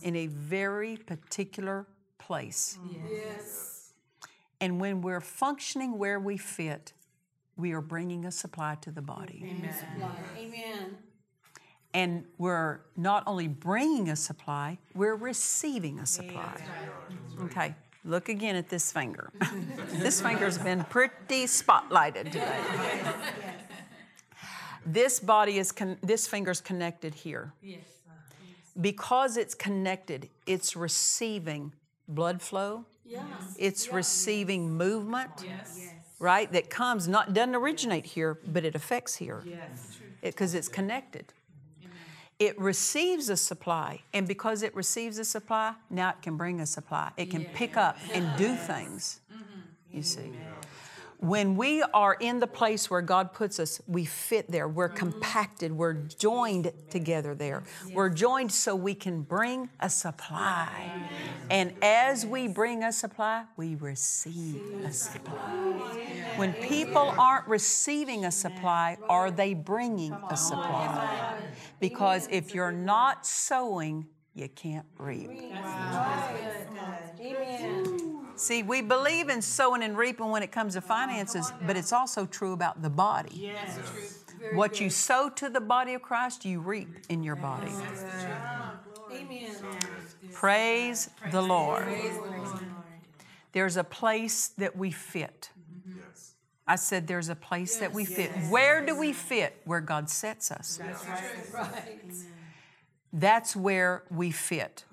in 0.03 0.17
a 0.17 0.27
very 0.27 0.97
particular 0.97 1.87
place. 2.19 2.79
Mm. 2.83 2.97
Yes. 3.11 3.93
And 4.61 4.81
when 4.81 5.03
we're 5.03 5.21
functioning 5.21 5.99
where 5.99 6.19
we 6.19 6.37
fit, 6.37 6.93
we 7.57 7.73
are 7.73 7.81
bringing 7.81 8.25
a 8.25 8.31
supply 8.31 8.77
to 8.81 8.91
the 8.91 9.03
body. 9.03 9.45
Supply. 9.79 10.11
Amen. 10.39 10.97
And 11.95 12.25
we're 12.39 12.81
not 12.97 13.25
only 13.27 13.49
bringing 13.49 14.11
a 14.11 14.17
supply, 14.17 14.79
we're 14.95 15.17
receiving 15.17 16.01
a 16.01 16.07
supply. 16.07 16.61
Okay, 17.45 17.75
look 18.05 18.29
again 18.29 18.57
at 18.57 18.69
this 18.69 18.93
finger. 18.93 19.33
this 19.93 20.21
finger's 20.21 20.59
been 20.59 20.85
pretty 20.85 21.45
spotlighted 21.47 22.25
today. 22.33 22.61
This 24.91 25.21
body 25.21 25.59
is, 25.59 25.71
con- 25.71 25.99
this 26.03 26.27
finger's 26.27 26.61
connected 26.63 27.15
here. 27.15 27.53
Yes. 27.63 27.85
Because 28.81 29.37
it's 29.37 29.55
connected, 29.55 30.29
it's 30.47 30.77
receiving 30.77 31.73
blood 32.07 32.41
flow, 32.41 32.85
Yes. 33.05 33.23
it's 33.59 33.93
receiving 33.93 34.77
movement, 34.77 35.31
Yes. 35.45 35.81
right? 36.19 36.51
That 36.53 36.71
comes, 36.71 37.07
not, 37.09 37.35
doesn't 37.35 37.55
originate 37.55 38.07
here, 38.07 38.39
but 38.47 38.65
it 38.65 38.75
affects 38.75 39.17
here. 39.17 39.43
Because 40.23 40.55
it's 40.55 40.69
connected. 40.69 41.33
It 42.39 42.59
receives 42.59 43.29
a 43.29 43.37
supply, 43.37 44.03
and 44.15 44.29
because 44.29 44.63
it 44.63 44.75
receives 44.77 45.19
a 45.19 45.25
supply, 45.25 45.75
now 45.91 46.11
it 46.11 46.23
can 46.23 46.37
bring 46.37 46.61
a 46.61 46.67
supply. 46.67 47.11
It 47.17 47.31
can 47.31 47.45
pick 47.47 47.77
up 47.77 47.99
and 48.15 48.25
do 48.39 48.55
things. 48.55 49.21
You 49.93 50.03
see. 50.03 50.31
When 51.21 51.57
we 51.57 51.83
are 51.83 52.15
in 52.15 52.39
the 52.39 52.47
place 52.47 52.89
where 52.89 53.03
God 53.03 53.33
puts 53.33 53.59
us, 53.59 53.81
we 53.89 54.05
fit 54.05 54.49
there. 54.51 54.69
We're 54.69 54.89
compacted. 54.89 55.73
We're 55.73 55.95
joined 55.95 56.73
together 56.91 57.35
there. 57.35 57.65
We're 57.93 58.09
joined 58.09 58.53
so 58.53 58.77
we 58.77 58.95
can 58.95 59.23
bring 59.23 59.69
a 59.81 59.91
supply. 59.91 60.71
And 61.51 61.75
as 61.83 62.25
we 62.25 62.47
bring 62.47 62.85
a 62.85 62.93
supply, 62.93 63.45
we 63.57 63.75
receive 63.75 64.63
a 64.85 64.93
supply. 64.93 65.35
When 66.37 66.53
people 66.53 67.13
aren't 67.19 67.49
receiving 67.49 68.25
a 68.25 68.31
supply, 68.31 68.97
are 69.09 69.33
they 69.33 69.55
bringing 69.55 70.13
a 70.31 70.37
supply? 70.37 71.37
Because 71.81 72.29
if 72.31 72.55
you're 72.55 72.71
not 72.71 73.27
sowing, 73.27 74.07
you 74.35 74.49
can't 74.49 74.87
reap. 74.99 75.31
Amen. 77.21 77.98
See, 78.39 78.63
we 78.63 78.83
believe 78.83 79.29
in 79.29 79.43
sowing 79.43 79.83
and 79.83 79.97
reaping 79.97 80.31
when 80.31 80.43
it 80.43 80.53
comes 80.53 80.75
to 80.75 80.81
finances, 80.81 81.53
but 81.67 81.77
it's 81.77 81.93
also 81.93 82.25
true 82.25 82.53
about 82.53 82.83
the 82.83 82.91
body. 82.91 83.53
What 84.55 84.81
you 84.81 84.91
sow 84.91 85.29
to 85.31 85.49
the 85.49 85.61
body 85.61 85.95
of 85.95 86.03
Christ, 86.03 86.45
you 86.45 86.61
reap 86.61 86.89
in 87.09 87.23
your 87.23 87.37
body. 87.37 87.73
Amen. 89.13 89.51
Praise 90.33 91.11
the 91.33 91.43
Lord. 91.43 91.87
There's 93.53 93.77
a 93.77 93.85
place 93.85 94.49
that 94.59 94.77
we 94.77 94.91
fit. 94.91 95.51
I 96.67 96.77
said 96.77 97.07
there's 97.07 97.31
a 97.31 97.35
place 97.35 97.77
that 97.79 97.93
we 97.93 98.05
fit. 98.05 98.31
Where 98.51 98.85
do 98.85 98.97
we 98.97 99.13
fit? 99.13 99.61
Where 99.65 99.81
God 99.81 100.11
sets 100.11 100.51
us. 100.51 100.77
That's 100.77 101.53
Right. 101.53 102.13
That's 103.11 103.57
where 103.57 104.05
we 104.11 104.31
fit. 104.31 104.85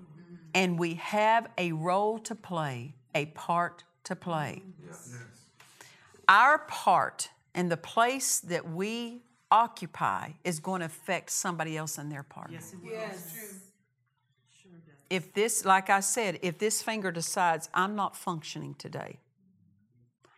And 0.53 0.79
we 0.79 0.93
have 0.95 1.49
a 1.57 1.73
role 1.73 2.17
to 2.19 2.33
play, 2.33 2.94
a 3.15 3.25
part 3.27 3.83
to 4.03 4.15
play. 4.15 4.61
Yes. 4.85 5.09
Yes. 5.13 5.21
Our 6.27 6.59
part 6.59 7.29
and 7.55 7.71
the 7.71 7.77
place 7.77 8.39
that 8.41 8.69
we 8.69 9.21
occupy 9.49 10.31
is 10.43 10.59
going 10.59 10.81
to 10.81 10.85
affect 10.85 11.31
somebody 11.31 11.77
else 11.77 11.97
in 11.97 12.09
their 12.09 12.23
part. 12.23 12.51
Yes. 12.51 12.73
It 12.73 12.89
does. 12.89 13.55
If 15.09 15.33
this, 15.33 15.65
like 15.65 15.89
I 15.89 15.99
said, 15.99 16.39
if 16.41 16.57
this 16.57 16.81
finger 16.81 17.11
decides, 17.11 17.69
I'm 17.73 17.95
not 17.95 18.15
functioning 18.15 18.75
today, 18.75 19.19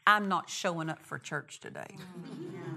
I'm 0.05 0.27
not 0.27 0.49
showing 0.49 0.89
up 0.89 1.05
for 1.05 1.17
church 1.17 1.59
today. 1.59 1.87
Mm-hmm. 1.97 2.75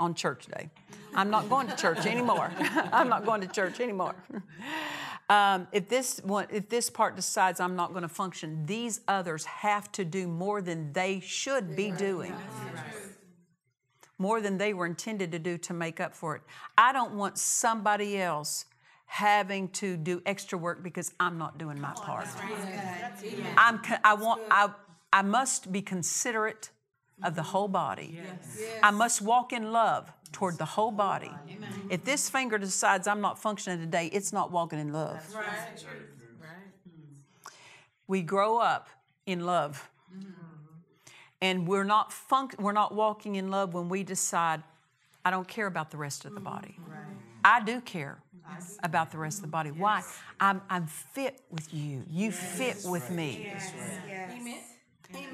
On 0.00 0.14
church 0.14 0.46
day. 0.46 0.70
I'm 1.14 1.30
not 1.30 1.48
going 1.48 1.68
to 1.68 1.76
church 1.76 2.04
anymore. 2.04 2.50
I'm 2.92 3.08
not 3.08 3.24
going 3.24 3.40
to 3.42 3.46
church 3.46 3.80
anymore. 3.80 4.14
Um, 5.30 5.68
if 5.72 5.88
this 5.88 6.20
one, 6.22 6.46
if 6.50 6.68
this 6.68 6.90
part 6.90 7.16
decides 7.16 7.58
I'm 7.58 7.76
not 7.76 7.90
going 7.90 8.02
to 8.02 8.08
function, 8.08 8.66
these 8.66 9.00
others 9.08 9.44
have 9.46 9.90
to 9.92 10.04
do 10.04 10.28
more 10.28 10.60
than 10.60 10.92
they 10.92 11.20
should 11.20 11.74
be 11.74 11.90
doing. 11.90 12.34
More 14.18 14.40
than 14.40 14.58
they 14.58 14.74
were 14.74 14.86
intended 14.86 15.32
to 15.32 15.38
do 15.38 15.58
to 15.58 15.72
make 15.72 15.98
up 15.98 16.14
for 16.14 16.36
it. 16.36 16.42
I 16.76 16.92
don't 16.92 17.14
want 17.14 17.38
somebody 17.38 18.18
else 18.18 18.66
having 19.06 19.68
to 19.68 19.96
do 19.96 20.22
extra 20.26 20.58
work 20.58 20.82
because 20.82 21.12
I'm 21.18 21.38
not 21.38 21.58
doing 21.58 21.80
my 21.80 21.92
part. 21.92 22.26
I'm, 23.56 23.80
I 24.02 24.14
want, 24.14 24.42
I, 24.50 24.70
I 25.12 25.22
must 25.22 25.72
be 25.72 25.82
considerate 25.82 26.70
of 27.22 27.34
the 27.34 27.42
whole 27.42 27.68
body. 27.68 28.20
I 28.82 28.90
must 28.90 29.22
walk 29.22 29.52
in 29.52 29.72
love 29.72 30.10
toward 30.34 30.58
the 30.58 30.64
whole 30.64 30.90
body. 30.90 31.30
If 31.88 32.04
this 32.04 32.28
finger 32.28 32.58
decides 32.58 33.06
I'm 33.06 33.20
not 33.22 33.38
functioning 33.38 33.78
today, 33.78 34.10
it's 34.12 34.32
not 34.32 34.50
walking 34.50 34.78
in 34.78 34.92
love. 34.92 35.24
We 38.06 38.20
grow 38.20 38.58
up 38.58 38.88
in 39.24 39.46
love. 39.46 39.88
And 41.40 41.66
we're 41.68 41.84
not 41.84 42.10
func- 42.10 42.58
we're 42.60 42.72
not 42.72 42.94
walking 42.94 43.36
in 43.36 43.50
love 43.50 43.74
when 43.74 43.88
we 43.88 44.02
decide 44.02 44.62
I 45.24 45.30
don't 45.30 45.48
care 45.48 45.66
about 45.66 45.90
the 45.90 45.96
rest 45.96 46.24
of 46.24 46.34
the 46.34 46.40
body. 46.40 46.76
I 47.44 47.62
do 47.62 47.80
care 47.80 48.18
about 48.82 49.10
the 49.10 49.18
rest 49.18 49.38
of 49.38 49.42
the 49.42 49.48
body. 49.48 49.70
Why? 49.70 50.02
I'm, 50.40 50.60
I'm 50.68 50.86
fit 50.86 51.40
with 51.50 51.72
you. 51.72 52.02
You 52.10 52.30
fit 52.32 52.82
with 52.84 53.10
me. 53.10 53.52
Amen. 54.30 54.60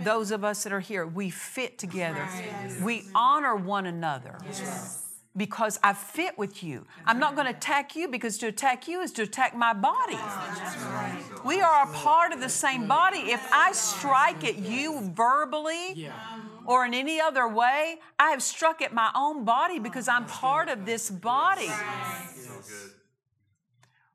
Those 0.03 0.31
of 0.31 0.45
us 0.45 0.63
that 0.65 0.73
are 0.73 0.81
here, 0.81 1.07
we 1.07 1.31
fit 1.31 1.79
together. 1.79 2.27
We 2.83 3.05
honor 3.15 3.57
one 3.57 3.87
another. 3.87 4.39
Because 5.37 5.79
I 5.83 5.93
fit 5.93 6.37
with 6.37 6.65
you. 6.65 6.85
I'm 7.07 7.21
not 7.21 7.37
going 7.37 7.47
to 7.47 7.57
attack 7.57 7.95
you 7.95 8.09
because 8.09 8.37
to 8.39 8.49
attack 8.49 8.89
you 8.89 9.01
is 9.01 9.13
to 9.13 9.23
attack 9.23 9.55
my 9.55 9.73
body. 9.73 10.19
We 11.45 11.61
are 11.61 11.85
a 11.85 11.93
part 11.93 12.33
of 12.33 12.41
the 12.41 12.49
same 12.49 12.89
body. 12.89 13.19
If 13.19 13.41
I 13.53 13.71
strike 13.73 14.45
at 14.45 14.59
you 14.59 15.13
verbally 15.15 16.11
or 16.67 16.85
in 16.85 16.95
any 16.95 17.21
other 17.21 17.47
way, 17.47 18.01
I 18.19 18.31
have 18.31 18.43
struck 18.43 18.83
at 18.83 18.93
my 18.93 19.11
own 19.15 19.45
body 19.45 19.79
because 19.79 20.09
I'm 20.09 20.27
part 20.27 20.69
of 20.69 20.85
this 20.85 21.09
body. 21.11 21.71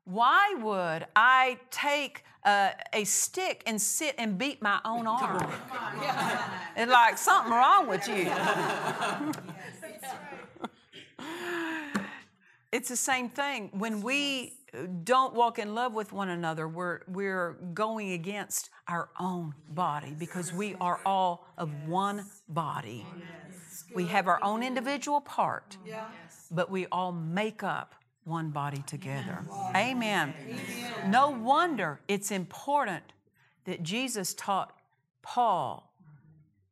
Why 0.04 0.54
would 0.58 1.06
I 1.16 1.58
take 1.70 2.24
uh, 2.46 2.70
a 2.92 3.04
stick 3.04 3.62
and 3.66 3.80
sit 3.80 4.14
and 4.16 4.38
beat 4.38 4.62
my 4.62 4.78
own 4.84 5.06
arm? 5.06 5.52
It's 6.76 6.90
like 6.92 7.18
something 7.18 7.52
wrong 7.52 7.88
with 7.88 8.08
you. 8.08 8.30
it's 12.72 12.88
the 12.88 12.96
same 12.96 13.28
thing. 13.28 13.70
When 13.72 14.00
we 14.00 14.54
don't 15.04 15.34
walk 15.34 15.58
in 15.58 15.74
love 15.74 15.92
with 15.94 16.12
one 16.12 16.28
another, 16.28 16.68
we're, 16.68 17.00
we're 17.08 17.52
going 17.74 18.12
against 18.12 18.70
our 18.88 19.08
own 19.18 19.54
body 19.70 20.14
because 20.18 20.52
we 20.52 20.74
are 20.80 21.00
all 21.04 21.46
of 21.58 21.70
one 21.88 22.26
body. 22.48 23.06
We 23.94 24.06
have 24.06 24.28
our 24.28 24.42
own 24.42 24.62
individual 24.62 25.20
part, 25.20 25.76
but 26.50 26.70
we 26.70 26.86
all 26.86 27.12
make 27.12 27.62
up 27.62 27.94
one 28.26 28.50
body 28.50 28.82
together. 28.86 29.38
Amen. 29.74 30.34
No 31.06 31.30
wonder 31.30 32.00
it's 32.08 32.30
important 32.30 33.04
that 33.64 33.82
Jesus 33.82 34.34
taught 34.34 34.76
Paul 35.22 35.92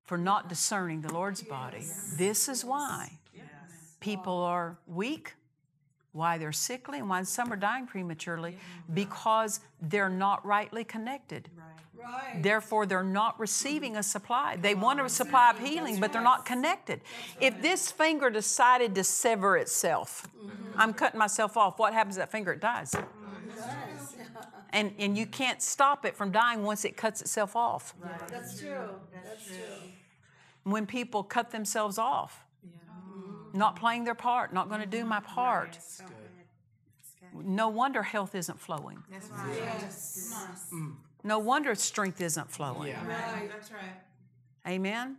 for 0.05 0.19
not 0.19 0.49
discerning 0.49 1.01
the 1.01 1.13
Lord's 1.13 1.43
body. 1.43 1.87
This 2.17 2.49
is 2.49 2.65
why 2.65 3.19
people 4.01 4.39
are 4.39 4.79
weak, 4.87 5.35
why 6.15 6.39
they're 6.39 6.53
sickly, 6.53 7.01
and 7.01 7.09
why 7.09 7.23
some 7.25 7.53
are 7.53 7.57
dying 7.57 7.87
prematurely, 7.87 8.57
because 8.95 9.61
they're 9.83 10.09
not 10.09 10.45
rightly 10.47 10.85
connected. 10.85 11.49
Right. 11.57 12.43
Therefore, 12.43 12.87
they're 12.87 13.03
not 13.03 13.39
receiving 13.41 13.97
a 13.97 14.03
supply. 14.03 14.57
They 14.57 14.75
want 14.75 15.01
a 15.01 15.09
supply 15.09 15.51
of 15.51 15.59
healing, 15.59 16.01
but 16.01 16.13
they're 16.13 16.23
not 16.23 16.45
connected. 16.45 17.01
If 17.41 17.61
this 17.63 17.91
finger 17.91 18.31
decided 18.31 18.95
to 18.95 19.05
sever 19.05 19.57
itself, 19.57 20.29
I'm 20.77 20.93
cutting 20.93 21.19
myself 21.19 21.57
off, 21.57 21.79
what 21.79 21.93
happens 21.93 22.17
to 22.17 22.21
that 22.21 22.31
finger? 22.31 22.53
It 22.53 22.61
dies. 22.61 22.95
And, 24.73 24.93
and 24.99 25.17
you 25.17 25.25
can't 25.27 25.63
stop 25.63 26.05
it 26.05 26.17
from 26.17 26.33
dying 26.33 26.65
once 26.65 26.85
it 26.85 26.97
cuts 26.97 27.21
itself 27.21 27.55
off. 27.55 27.95
That's 28.29 28.59
true. 28.59 28.89
That's 29.25 29.47
true. 29.47 29.55
When 30.65 30.85
people 30.85 31.23
cut 31.23 31.53
themselves 31.53 31.97
off, 31.97 32.44
not 33.55 33.77
playing 33.77 34.05
their 34.05 34.15
part, 34.15 34.53
not 34.53 34.69
going 34.69 34.81
to 34.81 34.87
do 34.87 35.05
my 35.05 35.21
part, 35.21 35.79
no 37.33 37.69
wonder 37.69 38.03
health 38.03 38.35
isn't 38.35 38.61
flowing. 38.61 39.03
Mm. 40.73 40.95
No 41.23 41.39
wonder 41.39 41.75
strength 41.75 42.21
isn't 42.21 42.51
flowing. 42.51 42.95
That's 43.07 43.71
right. 43.71 44.01
Amen. 44.67 45.17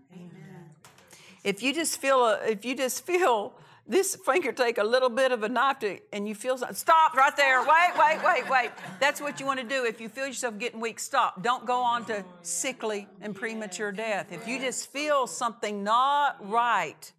If 1.43 1.63
you 1.63 1.74
just 1.74 2.00
feel 2.02 2.26
a, 2.26 2.39
if 2.45 2.65
you 2.65 2.76
just 2.76 3.06
feel 3.06 3.54
this 3.88 4.15
finger 4.15 4.52
take 4.52 4.80
a 4.80 4.84
little 4.84 5.10
bit 5.10 5.32
of 5.32 5.43
a 5.43 5.50
knife 5.50 5.80
to, 5.80 6.00
and 6.12 6.28
you 6.28 6.34
feel 6.34 6.58
something, 6.58 6.76
stop 6.76 7.15
right 7.15 7.36
there. 7.38 7.62
Wait, 7.62 7.91
wait, 7.98 8.24
wait, 8.26 8.50
wait. 8.50 8.71
That's 9.00 9.21
what 9.21 9.39
you 9.39 9.45
want 9.45 9.60
to 9.60 9.65
do. 9.65 9.86
If 9.86 10.02
you 10.02 10.10
feel 10.10 10.26
yourself 10.26 10.58
getting 10.58 10.80
weak, 10.80 11.00
stop. 11.00 11.43
Don't 11.43 11.65
go 11.65 11.82
on 11.82 12.04
to 12.06 12.26
sickly 12.41 13.08
and 13.21 13.36
premature 13.36 13.91
death. 13.91 14.32
If 14.32 14.48
you 14.48 14.60
just 14.60 14.91
feel 14.91 15.28
something 15.28 15.84
not 15.84 16.38
right, 16.50 17.12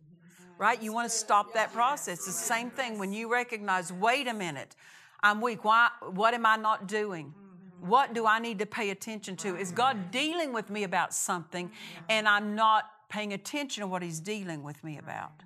right, 0.59 0.81
you 0.83 0.93
want 0.93 1.11
to 1.11 1.17
stop 1.17 1.55
that 1.55 1.73
process. 1.73 2.19
It's 2.19 2.27
the 2.27 2.33
same 2.33 2.71
thing 2.71 2.99
when 2.99 3.13
you 3.13 3.31
recognize, 3.31 3.93
wait 3.93 4.27
a 4.27 4.35
minute, 4.35 4.75
I'm 5.23 5.41
weak. 5.41 5.65
Why? 5.65 5.89
What 6.11 6.35
am 6.35 6.47
I 6.47 6.57
not 6.57 6.87
doing? 6.87 7.35
What 7.81 8.15
do 8.15 8.27
I 8.27 8.39
need 8.39 8.59
to 8.61 8.67
pay 8.67 8.91
attention 8.91 9.37
to? 9.37 9.57
Is 9.57 9.71
God 9.71 10.11
dealing 10.11 10.53
with 10.53 10.71
me 10.71 10.85
about 10.85 11.15
something 11.15 11.71
and 12.09 12.27
I'm 12.27 12.55
not 12.55 12.85
paying 13.09 13.33
attention 13.33 13.83
to 13.83 13.87
what 13.87 14.03
He's 14.03 14.21
dealing 14.21 14.63
with 14.63 14.83
me 14.83 14.99
about? 14.99 15.43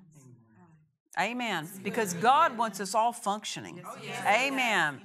Amen. 1.19 1.69
Because 1.83 2.15
God 2.15 2.57
wants 2.57 2.81
us 2.81 2.95
all 2.95 3.13
functioning. 3.13 3.83
Oh, 3.85 3.97
Amen. 4.27 5.01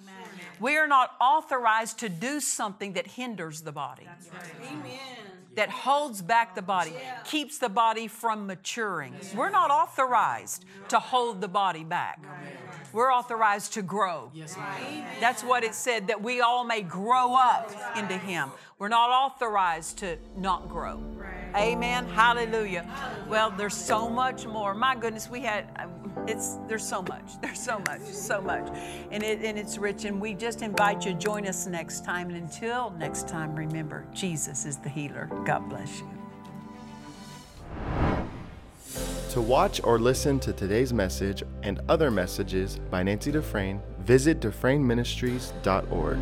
We 0.60 0.78
are 0.78 0.88
not 0.88 1.12
authorized 1.20 2.00
to 2.00 2.10
do 2.10 2.40
something 2.40 2.94
that 2.94 3.08
hinders 3.08 3.62
the 3.62 3.72
body, 3.72 4.08
Amen. 4.62 5.35
That 5.56 5.70
holds 5.70 6.22
back 6.22 6.56
the 6.56 6.62
body, 6.62 6.94
keeps 7.24 7.58
the 7.58 7.70
body 7.70 8.08
from 8.08 8.48
maturing. 8.48 9.14
We're 9.36 9.50
not 9.50 9.72
authorized 9.72 10.66
to 10.90 11.00
hold 11.00 11.42
the 11.42 11.48
body 11.48 11.84
back. 11.84 12.20
We're 12.94 13.12
authorized 13.12 13.74
to 13.74 13.82
grow. 13.82 14.32
That's 15.20 15.44
what 15.44 15.64
it 15.64 15.76
said, 15.76 16.08
that 16.08 16.22
we 16.22 16.42
all 16.42 16.64
may 16.64 16.82
grow 16.82 17.36
up 17.36 17.72
into 17.98 18.18
Him. 18.18 18.52
We're 18.80 18.90
not 18.90 19.10
authorized 19.10 19.98
to 20.00 20.18
not 20.38 20.70
grow. 20.70 21.02
Amen. 21.56 22.06
Hallelujah. 22.08 22.86
Well, 23.28 23.52
there's 23.52 23.76
so 23.76 24.10
much 24.10 24.46
more. 24.46 24.74
My 24.74 24.96
goodness, 24.96 25.30
we 25.30 25.42
had 25.42 25.70
it's 26.28 26.58
there's 26.68 26.88
so 26.88 27.02
much. 27.04 27.24
There's 27.42 27.60
so 27.60 27.80
much, 27.80 28.02
so 28.02 28.42
much. 28.42 28.68
And 29.12 29.24
it 29.24 29.44
and 29.44 29.58
it's 29.58 29.78
rich. 29.78 30.06
And 30.06 30.20
we 30.20 30.34
just 30.34 30.62
invite 30.62 31.06
you 31.06 31.14
to 31.14 31.18
join 31.18 31.48
us 31.48 31.68
next 31.68 32.06
time. 32.06 32.30
And 32.30 32.38
until 32.38 32.92
next 32.92 33.28
time, 33.28 33.56
remember, 33.56 34.06
Jesus 34.14 34.66
is 34.66 34.78
the 34.78 34.90
healer. 34.90 35.30
God 35.46 35.70
bless 35.70 36.00
you. 36.00 36.10
To 39.32 39.42
watch 39.42 39.82
or 39.84 40.00
listen 40.00 40.40
to 40.40 40.54
today's 40.54 40.94
message 40.94 41.44
and 41.62 41.82
other 41.90 42.10
messages 42.10 42.80
by 42.90 43.04
Nancy 43.04 43.34
Dufresne, 43.34 43.82
visit 44.00 44.40
DufresneMinistries.org. 44.40 46.18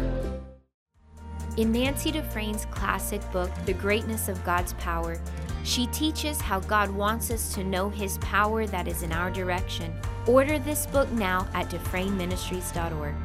In 1.57 1.71
Nancy 1.71 2.11
Dufresne's 2.11 2.65
classic 2.71 3.21
book, 3.31 3.51
The 3.67 3.73
Greatness 3.73 4.29
of 4.29 4.43
God's 4.43 4.73
Power, 4.73 5.21
she 5.63 5.87
teaches 5.87 6.39
how 6.39 6.59
God 6.59 6.89
wants 6.89 7.31
us 7.31 7.53
to 7.55 7.63
know 7.63 7.89
His 7.89 8.17
power 8.19 8.65
that 8.67 8.87
is 8.87 9.03
in 9.03 9.11
our 9.11 9.31
direction. 9.31 9.93
Order 10.27 10.59
this 10.59 10.85
book 10.87 11.11
now 11.11 11.47
at 11.53 11.69
DufresneMinistries.org. 11.69 13.15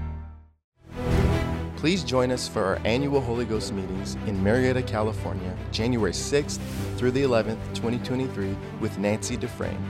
Please 1.77 2.03
join 2.03 2.33
us 2.33 2.48
for 2.48 2.64
our 2.64 2.81
annual 2.85 3.20
Holy 3.20 3.44
Ghost 3.44 3.72
meetings 3.72 4.16
in 4.27 4.37
Murrieta, 4.42 4.85
California, 4.85 5.57
January 5.70 6.11
6th 6.11 6.59
through 6.96 7.12
the 7.12 7.22
11th, 7.22 7.62
2023, 7.72 8.57
with 8.81 8.98
Nancy 8.98 9.37
Dufresne. 9.37 9.81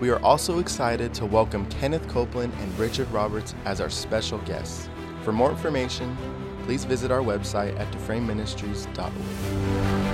We 0.00 0.08
are 0.08 0.18
also 0.20 0.58
excited 0.58 1.12
to 1.14 1.26
welcome 1.26 1.66
Kenneth 1.66 2.08
Copeland 2.08 2.54
and 2.60 2.78
Richard 2.78 3.10
Roberts 3.10 3.54
as 3.66 3.82
our 3.82 3.90
special 3.90 4.38
guests. 4.38 4.88
For 5.22 5.32
more 5.32 5.50
information, 5.50 6.16
please 6.64 6.86
visit 6.86 7.10
our 7.10 7.20
website 7.20 7.78
at 7.78 7.92
DufresneMinistries.org. 7.92 10.13